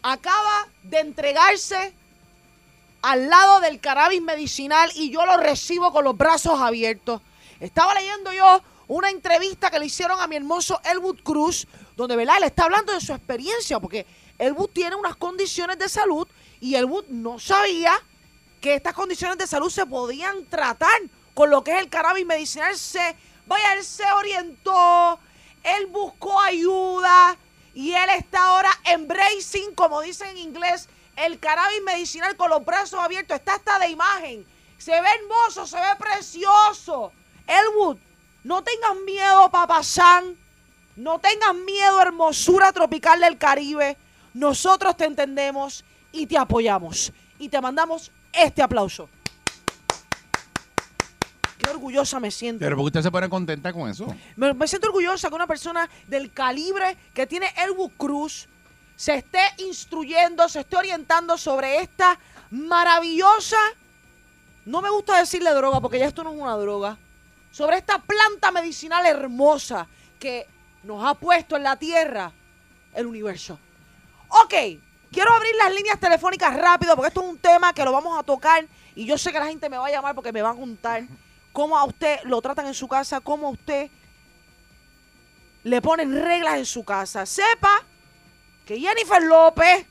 [0.01, 1.93] Acaba de entregarse
[3.01, 7.21] al lado del cannabis medicinal y yo lo recibo con los brazos abiertos.
[7.59, 12.37] Estaba leyendo yo una entrevista que le hicieron a mi hermoso Elwood Cruz, donde ¿verdad?
[12.37, 14.05] él está hablando de su experiencia, porque
[14.37, 16.27] Elwood tiene unas condiciones de salud
[16.61, 17.93] y Elwood no sabía
[18.61, 21.01] que estas condiciones de salud se podían tratar
[21.33, 22.75] con lo que es el cannabis medicinal.
[22.77, 25.19] Se, vaya, él se orientó,
[25.63, 27.37] él buscó ayuda
[27.73, 32.99] y él está ahora embracing, como dicen en inglés, el cannabis medicinal con los brazos
[32.99, 33.37] abiertos.
[33.37, 34.45] Está hasta de imagen.
[34.77, 37.11] Se ve hermoso, se ve precioso.
[37.47, 37.97] Elwood,
[38.43, 40.37] no tengas miedo, papasán.
[40.95, 43.97] No tengas miedo, hermosura tropical del Caribe.
[44.33, 47.11] nosotros te entendemos y te apoyamos.
[47.37, 49.09] Y te mandamos este aplauso.
[51.57, 52.59] Qué orgullosa me siento.
[52.59, 54.15] Pero porque usted se pone contenta con eso.
[54.35, 58.47] Me, me siento orgullosa que una persona del calibre que tiene Elwood Cruz
[58.95, 62.19] se esté instruyendo, se esté orientando sobre esta
[62.51, 63.57] maravillosa,
[64.65, 66.97] no me gusta decirle droga porque ya esto no es una droga,
[67.51, 69.87] sobre esta planta medicinal hermosa
[70.19, 70.47] que
[70.83, 72.31] nos ha puesto en la tierra
[72.93, 73.57] el universo.
[74.27, 74.53] Ok,
[75.11, 78.23] quiero abrir las líneas telefónicas rápido porque esto es un tema que lo vamos a
[78.23, 80.55] tocar y yo sé que la gente me va a llamar porque me va a
[80.55, 81.03] contar
[81.51, 83.89] cómo a usted lo tratan en su casa, cómo a usted
[85.63, 87.25] le ponen reglas en su casa.
[87.25, 87.83] Sepa
[88.65, 89.85] que Jennifer López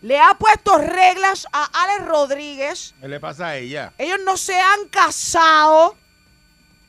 [0.00, 2.94] le ha puesto reglas a Alex Rodríguez.
[3.00, 3.92] ¿Qué le pasa a ella?
[3.98, 5.96] Ellos no se han casado,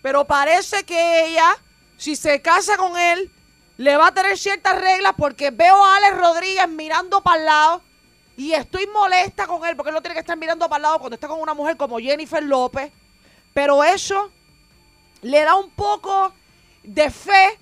[0.01, 1.55] pero parece que ella,
[1.97, 3.31] si se casa con él,
[3.77, 7.81] le va a tener ciertas reglas porque veo a Alex Rodríguez mirando para el lado
[8.37, 10.99] y estoy molesta con él porque él no tiene que estar mirando para el lado
[10.99, 12.91] cuando está con una mujer como Jennifer López.
[13.53, 14.31] Pero eso
[15.21, 16.33] le da un poco
[16.83, 17.59] de fe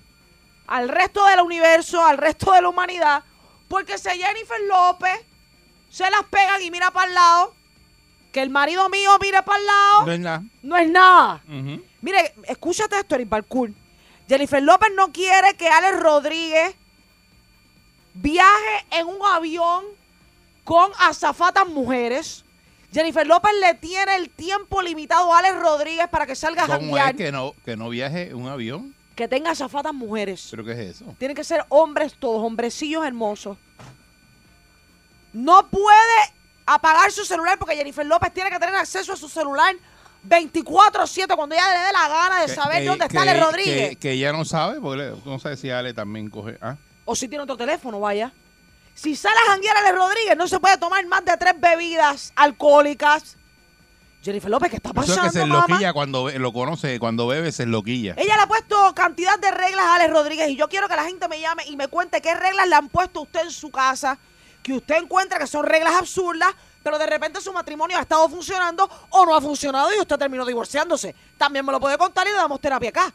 [0.66, 3.24] al resto del universo, al resto de la humanidad,
[3.68, 5.20] porque si Jennifer López
[5.90, 7.54] se las pegan y mira para el lado,
[8.32, 10.42] que el marido mío mire para el lado, No es nada.
[10.62, 11.42] no es nada.
[12.00, 13.70] Mire, escúchate esto, Eric Balcour.
[14.32, 16.74] Jennifer López no quiere que Alex Rodríguez
[18.14, 19.84] viaje en un avión
[20.64, 22.42] con azafatas mujeres.
[22.94, 26.78] Jennifer López le tiene el tiempo limitado a Alex Rodríguez para que salga a ¿Cómo
[26.78, 28.94] janguear, es que no, que no viaje en un avión?
[29.14, 30.48] que tenga azafatas mujeres.
[30.50, 31.14] ¿Pero qué es eso?
[31.18, 33.58] Tienen que ser hombres todos, hombrecillos hermosos.
[35.34, 36.32] No puede
[36.64, 39.74] apagar su celular porque Jennifer López tiene que tener acceso a su celular
[40.28, 43.88] 24-7 cuando ella le dé la gana de Que- saber que- dónde está Ale Rodríguez.
[43.90, 46.58] Que, que ella no sabe, porque no sé si Ale también coge.
[46.60, 46.76] ¿ah?
[47.04, 48.32] O si tiene otro teléfono, vaya.
[48.94, 53.36] Si sale a janguear Ale Rodríguez, no se puede tomar más de tres bebidas alcohólicas.
[54.22, 55.64] Jennifer López, ¿qué está Eso es que pasando, se mamá?
[55.64, 58.14] enloquilla cuando lo conoce, cuando bebe se enloquilla.
[58.16, 61.04] Ella le ha puesto cantidad de reglas a Alex Rodríguez y yo quiero que la
[61.04, 63.72] gente me llame y me cuente qué reglas le han puesto a usted en su
[63.72, 64.18] casa,
[64.62, 68.88] que usted encuentra que son reglas absurdas, pero de repente su matrimonio ha estado funcionando
[69.10, 71.14] o no ha funcionado y usted terminó divorciándose.
[71.38, 73.12] También me lo puede contar y le damos terapia acá.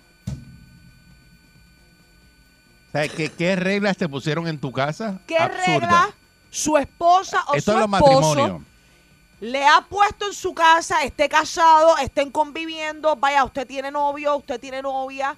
[3.16, 5.20] ¿qué, ¿Qué reglas te pusieron en tu casa?
[5.28, 6.10] ¿Qué reglas
[6.50, 8.62] su esposa o Esto su es esposo matrimonios.
[9.40, 14.60] le ha puesto en su casa, esté casado, estén conviviendo, vaya, usted tiene novio, usted
[14.60, 15.36] tiene novia,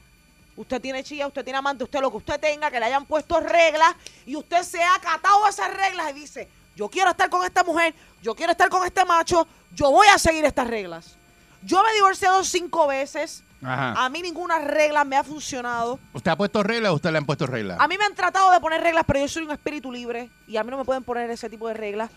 [0.56, 3.40] usted tiene chilla, usted tiene amante, usted lo que usted tenga, que le hayan puesto
[3.42, 6.50] reglas y usted se ha acatado esas reglas y dice,
[6.80, 10.18] yo quiero estar con esta mujer, yo quiero estar con este macho, yo voy a
[10.18, 11.14] seguir estas reglas.
[11.62, 14.06] Yo me he divorciado cinco veces, Ajá.
[14.06, 16.00] a mí ninguna regla me ha funcionado.
[16.14, 17.78] ¿Usted ha puesto reglas o usted le han puesto reglas?
[17.82, 20.56] A mí me han tratado de poner reglas, pero yo soy un espíritu libre y
[20.56, 22.10] a mí no me pueden poner ese tipo de reglas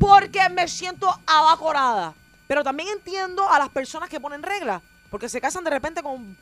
[0.00, 2.12] porque me siento abacorada.
[2.48, 6.36] Pero también entiendo a las personas que ponen reglas, porque se casan de repente con,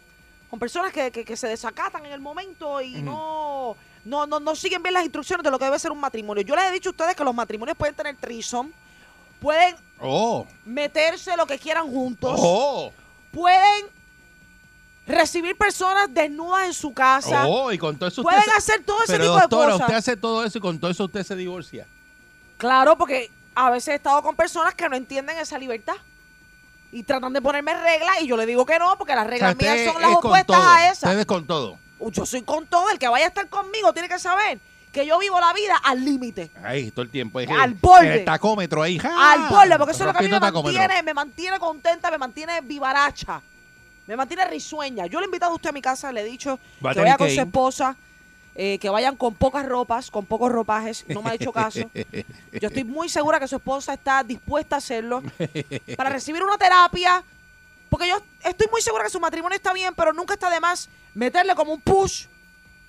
[0.48, 3.76] con personas que, que- que se desacatan en el momento y no,
[4.08, 6.42] no, no, no siguen bien las instrucciones de lo que debe ser un matrimonio.
[6.42, 8.72] Yo les he dicho a ustedes que los matrimonios pueden tener trison,
[9.40, 12.92] pueden Oh, meterse lo que quieran juntos, oh,
[13.32, 13.86] pueden
[15.06, 17.46] recibir personas desnudas en su casa.
[17.46, 19.80] oh, y con todo eso usted Pueden se- hacer todo ese Pero tipo de cosas.
[19.80, 21.86] usted hace todo eso y con todo eso usted se divorcia.
[22.58, 25.96] Claro, porque a veces he estado con personas que no entienden esa libertad.
[26.90, 29.30] Y tratan de ponerme reglas y yo le digo que no, porque las O sea,
[29.30, 31.02] reglas mías son las opuestas a esas.
[31.10, 31.78] Usted es con todo.
[32.10, 32.90] Yo soy con todo.
[32.90, 34.58] El que vaya a estar conmigo tiene que saber
[34.92, 36.50] que yo vivo la vida al límite.
[36.64, 37.40] Ahí, todo el tiempo.
[37.40, 38.14] Es Al el- borde.
[38.20, 38.98] El tacómetro ahí.
[38.98, 39.32] ¡ja!
[39.32, 40.78] al borde, porque eso es lo que a mí me tacómetro.
[40.80, 43.40] mantiene, me mantiene contenta, me mantiene vivaracha,
[44.06, 45.06] me mantiene risueña.
[45.06, 47.16] Yo le he invitado a usted a mi casa, le he dicho Va que vaya
[47.18, 47.96] con que su esposa,
[48.54, 51.04] eh, que vayan con pocas ropas, con pocos ropajes.
[51.08, 51.80] No me ha hecho caso.
[52.52, 55.22] Yo estoy muy segura que su esposa está dispuesta a hacerlo
[55.96, 57.22] para recibir una terapia.
[57.88, 60.88] Porque yo estoy muy segura que su matrimonio está bien, pero nunca está de más
[61.14, 62.26] meterle como un push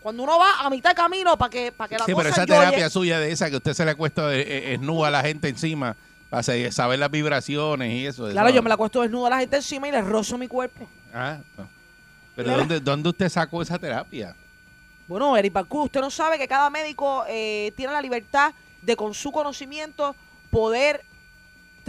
[0.02, 2.36] cuando uno va a mitad de camino para que, para que la Sí, cosa pero
[2.36, 5.22] esa terapia suya de esa que usted se le acuesta eh, eh, desnuda a la
[5.22, 5.95] gente encima
[6.30, 8.30] para saber las vibraciones y eso.
[8.30, 10.47] Claro, eso- yo me la acuesto desnuda a la gente encima y le rozo mi
[10.47, 10.88] cuerpo.
[11.14, 11.68] Ah, no.
[12.36, 12.52] pero.
[12.58, 14.36] ¿dónde, ¿dónde usted sacó esa terapia?
[15.08, 19.32] Bueno, Eric usted no sabe que cada médico eh, tiene la libertad de con su
[19.32, 20.16] conocimiento
[20.52, 21.04] poder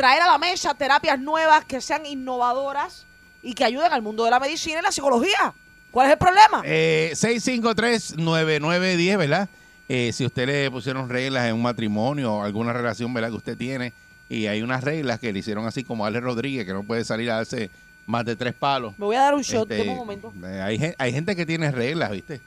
[0.01, 3.05] traer a la mesa terapias nuevas que sean innovadoras
[3.43, 5.53] y que ayuden al mundo de la medicina y la psicología.
[5.91, 6.63] ¿Cuál es el problema?
[6.65, 9.51] Eh, 653-9910, ¿verdad?
[9.91, 13.29] Eh, si usted le pusieron reglas en un matrimonio o alguna relación, ¿verdad?
[13.29, 13.93] Que usted tiene
[14.31, 17.31] y hay unas reglas que le hicieron así como Ale Rodríguez, que no puede salir
[17.31, 17.69] a darse
[18.07, 18.95] más de tres palos.
[18.99, 20.33] Me voy a dar un shot, Este, un momento.
[20.47, 22.41] eh, hay, hay gente que tiene reglas, ¿viste?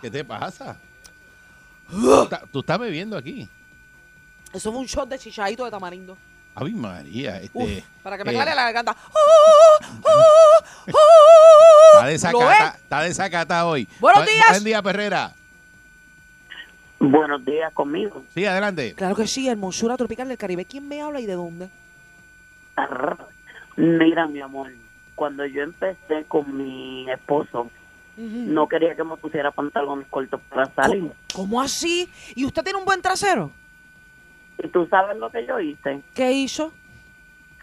[0.00, 0.76] ¿Qué te pasa?
[1.90, 3.48] Tú estás- Tú estás bebiendo aquí.
[4.54, 6.16] Eso fue un shot de chichadito de tamarindo.
[6.54, 7.84] Ave María, Uf, este.
[8.02, 8.96] para que me eh, aclare la garganta.
[10.86, 12.82] Está ¿Lo desacata, ves?
[12.82, 13.88] está desacata hoy.
[14.00, 14.50] Buenos Buen- días.
[14.50, 15.32] Buen día, Perrera.
[17.00, 18.22] Buenos días conmigo.
[18.34, 18.94] Sí, adelante.
[18.94, 20.64] Claro que sí, hermosura tropical del Caribe.
[20.64, 21.68] ¿Quién me habla y de dónde?
[23.76, 24.72] Mira, mi amor,
[25.14, 27.68] cuando yo empecé con mi esposo,
[28.16, 31.10] no quería que me pusiera pantalones cortos para salir.
[31.34, 32.08] ¿Cómo así?
[32.34, 33.50] ¿Y usted tiene un buen trasero?
[34.62, 36.02] ¿Y tú sabes lo que yo hice?
[36.14, 36.72] ¿Qué hizo?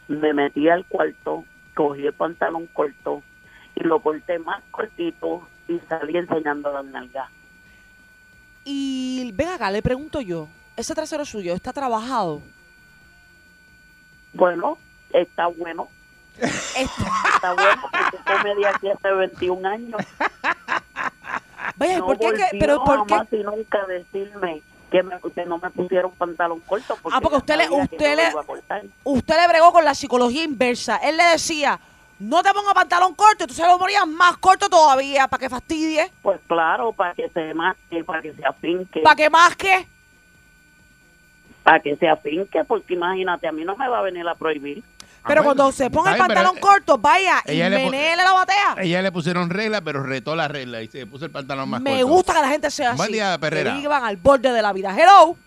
[0.08, 3.24] Me metí al cuarto, cogí el pantalón corto
[3.76, 7.30] y lo corté más cortito y salí enseñando las nalgas.
[8.66, 12.42] Y ven acá, le pregunto yo, ¿ese trasero suyo está trabajado?
[14.34, 14.78] Bueno,
[15.14, 15.88] está bueno.
[16.38, 20.02] Está bueno porque come de aquí hace 21 años.
[21.76, 24.62] Vaya, no ¿por qué que- pero por qué- nunca decirme
[24.92, 26.98] que, me, que no me pusieron pantalón corto.
[27.02, 30.98] Porque Ah, porque usted le, usted le, usted le bregó con la psicología inversa.
[30.98, 31.80] Él le decía,
[32.20, 36.12] no te ponga pantalón corto, tú se lo ponías más corto todavía, para que fastidie,
[36.22, 39.00] Pues claro, para que se masque, para que se afinque.
[39.02, 39.88] para que más que.
[41.64, 44.84] Para que se afinque, porque imagínate, a mí no me va a venir a prohibir.
[45.28, 47.92] Pero cuando se ponga el está bien, pero, pantalón corto, vaya y ella le pu-
[47.92, 48.76] menéele la batea.
[48.80, 51.92] Ella le pusieron regla, pero retó la regla y se puso el pantalón más Me
[52.02, 52.08] corto.
[52.08, 53.14] gusta que la gente sea Buen así.
[53.14, 53.72] día, Perrera.
[53.74, 54.96] Que vivan al borde de la vida.
[54.98, 55.38] Hello.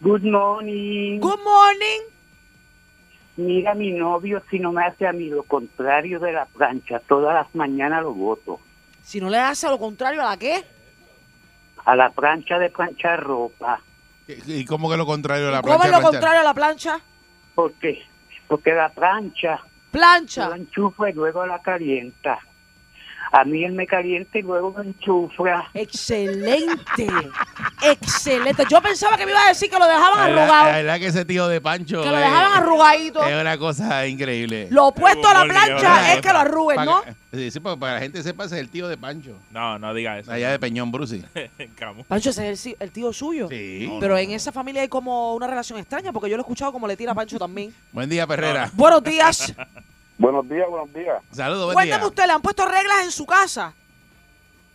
[0.00, 1.20] Good morning.
[1.20, 2.00] Good morning.
[3.36, 7.32] Mira, mi novio, si no me hace a mí lo contrario de la plancha, todas
[7.34, 8.60] las mañanas lo voto.
[9.02, 10.64] Si no le hace lo contrario a la qué,
[11.84, 13.80] A la plancha de planchar ropa.
[14.26, 15.86] ¿Y cómo que lo contrario de la ¿cómo plancha?
[15.86, 16.10] es lo planchar?
[16.20, 17.00] contrario a la plancha?
[17.54, 18.02] ¿Por qué?
[18.50, 19.60] Porque la plancha
[19.92, 20.48] Plancha.
[20.48, 22.40] la enchufa y luego la calienta.
[23.32, 25.68] A mí él me calienta y luego me enchufa.
[25.74, 27.06] Excelente.
[27.82, 28.64] Excelente.
[28.68, 30.72] Yo pensaba que me iba a decir que lo dejaban La verdad, la arrugado.
[30.76, 32.02] verdad que ese tío de Pancho.
[32.02, 33.24] Que lo dejaban arrugadito.
[33.24, 34.68] Es una cosa increíble.
[34.70, 37.02] Lo opuesto a la plancha es que lo arruguen, ¿no?
[37.32, 39.36] Sí, sí, porque para que la gente sepa, ese es el tío de Pancho.
[39.52, 40.32] No, no diga eso.
[40.32, 41.24] Allá de Peñón Brusi.
[41.78, 42.02] Camu.
[42.04, 43.48] Pancho, ese es el, el tío suyo.
[43.48, 43.88] Sí.
[44.00, 46.88] Pero en esa familia hay como una relación extraña, porque yo lo he escuchado como
[46.88, 47.72] le tira a Pancho también.
[47.92, 48.70] Buen día, Perrera.
[48.74, 49.54] Buenos días.
[50.20, 51.22] Buenos días, buenos días.
[51.30, 52.08] Saludos, buen Cuéntame día.
[52.08, 53.72] usted, ¿le han puesto reglas en su casa?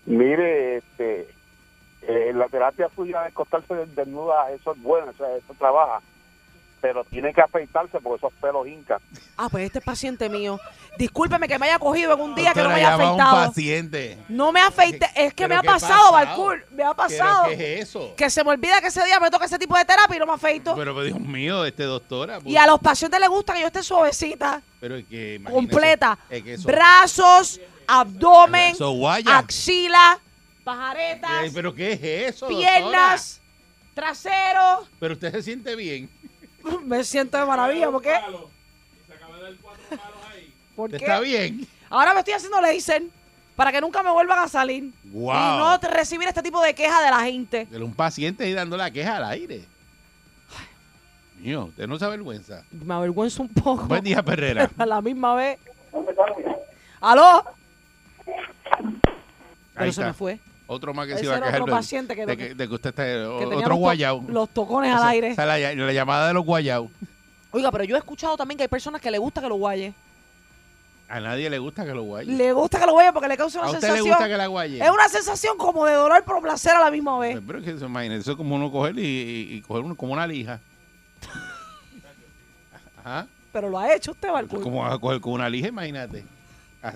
[0.08, 1.30] Mire, este,
[2.02, 6.02] eh, la terapia suya de acostarse desnuda, eso es bueno, eso, eso trabaja.
[6.86, 9.00] Pero tiene que afeitarse porque esos pelos hincan.
[9.38, 10.60] Ah, pues este es paciente mío.
[11.00, 13.22] Discúlpeme que me haya cogido en un día que no me haya llama a un
[13.22, 13.48] afeitado.
[13.48, 14.18] paciente.
[14.30, 16.12] No me afeité, es que ¿Pero me ha pasado, pasado?
[16.12, 17.46] Balcour, me ha pasado.
[17.48, 18.14] ¿Pero qué es eso?
[18.16, 20.28] Que se me olvida que ese día me toca ese tipo de terapia y no
[20.28, 20.76] me afeito.
[20.76, 22.38] Pero, pues, Dios mío, este doctora.
[22.46, 26.20] Y a los pacientes les gusta que yo esté suavecita, Pero es que imagínese, completa.
[26.30, 30.20] es que eso- Brazos, abdomen, Eso axila,
[30.64, 32.04] pajaretas, ¿Pero qué es
[32.36, 33.42] eso, piernas,
[33.96, 34.62] trasero.
[34.62, 34.90] doctora?
[35.00, 36.10] Pero usted se siente bien.
[36.86, 38.16] Me siento de maravilla, ¿por qué?
[40.76, 41.06] ¿Por ¿Usted qué?
[41.06, 41.68] está bien?
[41.90, 43.04] Ahora me estoy haciendo laser
[43.56, 44.92] para que nunca me vuelvan a salir.
[45.06, 45.32] Wow.
[45.34, 47.68] Y no recibir este tipo de quejas de la gente.
[47.72, 49.66] Era un paciente ahí dando la queja al aire.
[51.40, 52.64] Mío, usted no se avergüenza.
[52.72, 53.86] Me avergüenza un poco.
[53.86, 54.70] Buen día, Perrera.
[54.78, 55.60] A la misma vez.
[57.00, 57.44] ¿Aló?
[58.26, 58.34] Ahí
[59.76, 60.08] Pero se está.
[60.08, 60.40] me fue.
[60.68, 62.90] Otro más que Ese se iba a quejar paciente que- de que, de que usted
[62.90, 64.24] está otro los guayao.
[64.28, 65.30] los tocones al aire.
[65.32, 66.90] es la, la llamada de los guayao.
[67.52, 69.94] Oiga, pero yo he escuchado también que hay personas que le gusta que lo guaye.
[71.08, 72.32] A nadie le gusta que lo guaye.
[72.32, 74.06] Le gusta que lo guaye porque le causa una ¿A usted sensación.
[74.08, 74.84] le gusta que la guaye?
[74.84, 77.38] Es una sensación como de dolor pero placer a la misma vez.
[77.46, 79.96] Pero es que eso, imagínese, eso es como uno coger y, y- y coger uno,
[79.96, 80.60] como una lija.
[83.04, 83.28] Ajá.
[83.54, 84.62] Pero lo ha hecho usted, Balcour.
[84.62, 86.26] Como a coger con una lija, imagínate.
[86.88, 86.92] Ah,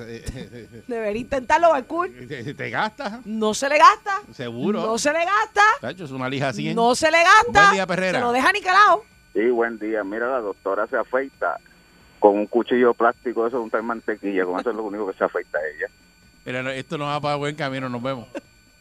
[0.87, 2.09] Debería intentarlo, Balcour.
[2.27, 4.21] Te, te gastas, No se le gasta.
[4.33, 4.81] seguro.
[4.81, 5.61] No se le gasta.
[5.81, 6.73] Tacho, es una lija así.
[6.73, 7.61] No se le gasta.
[7.61, 8.19] Buen día, Perrera.
[8.19, 9.03] Se lo deja niquelado.
[9.33, 10.03] Sí, buen día.
[10.03, 11.59] Mira, la doctora se afeita
[12.19, 15.17] con un cuchillo plástico, eso es un tal mantequilla, con eso es lo único que
[15.17, 15.87] se afeita ella.
[16.45, 18.27] Mira, no, esto nos va para buen camino, nos vemos.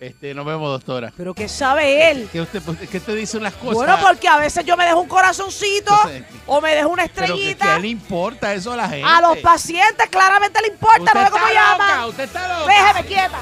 [0.01, 1.13] Este, nos vemos, doctora.
[1.17, 2.29] Pero ¿qué sabe él?
[2.31, 3.75] Que usted, pues, que usted dice unas cosas.
[3.75, 7.35] Bueno, porque a veces yo me dejo un corazoncito Entonces, o me dejo una Pero
[7.35, 7.79] estrellita.
[7.81, 9.05] le importa eso a la gente.
[9.05, 12.07] A los pacientes claramente le importa, Usted no ve cómo llama.
[12.07, 12.73] usted está loca.
[12.73, 13.41] Déjeme quieta.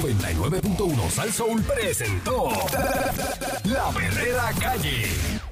[0.00, 2.48] 99.1 Sal Soul presentó
[3.64, 5.43] La Verdadera Calle.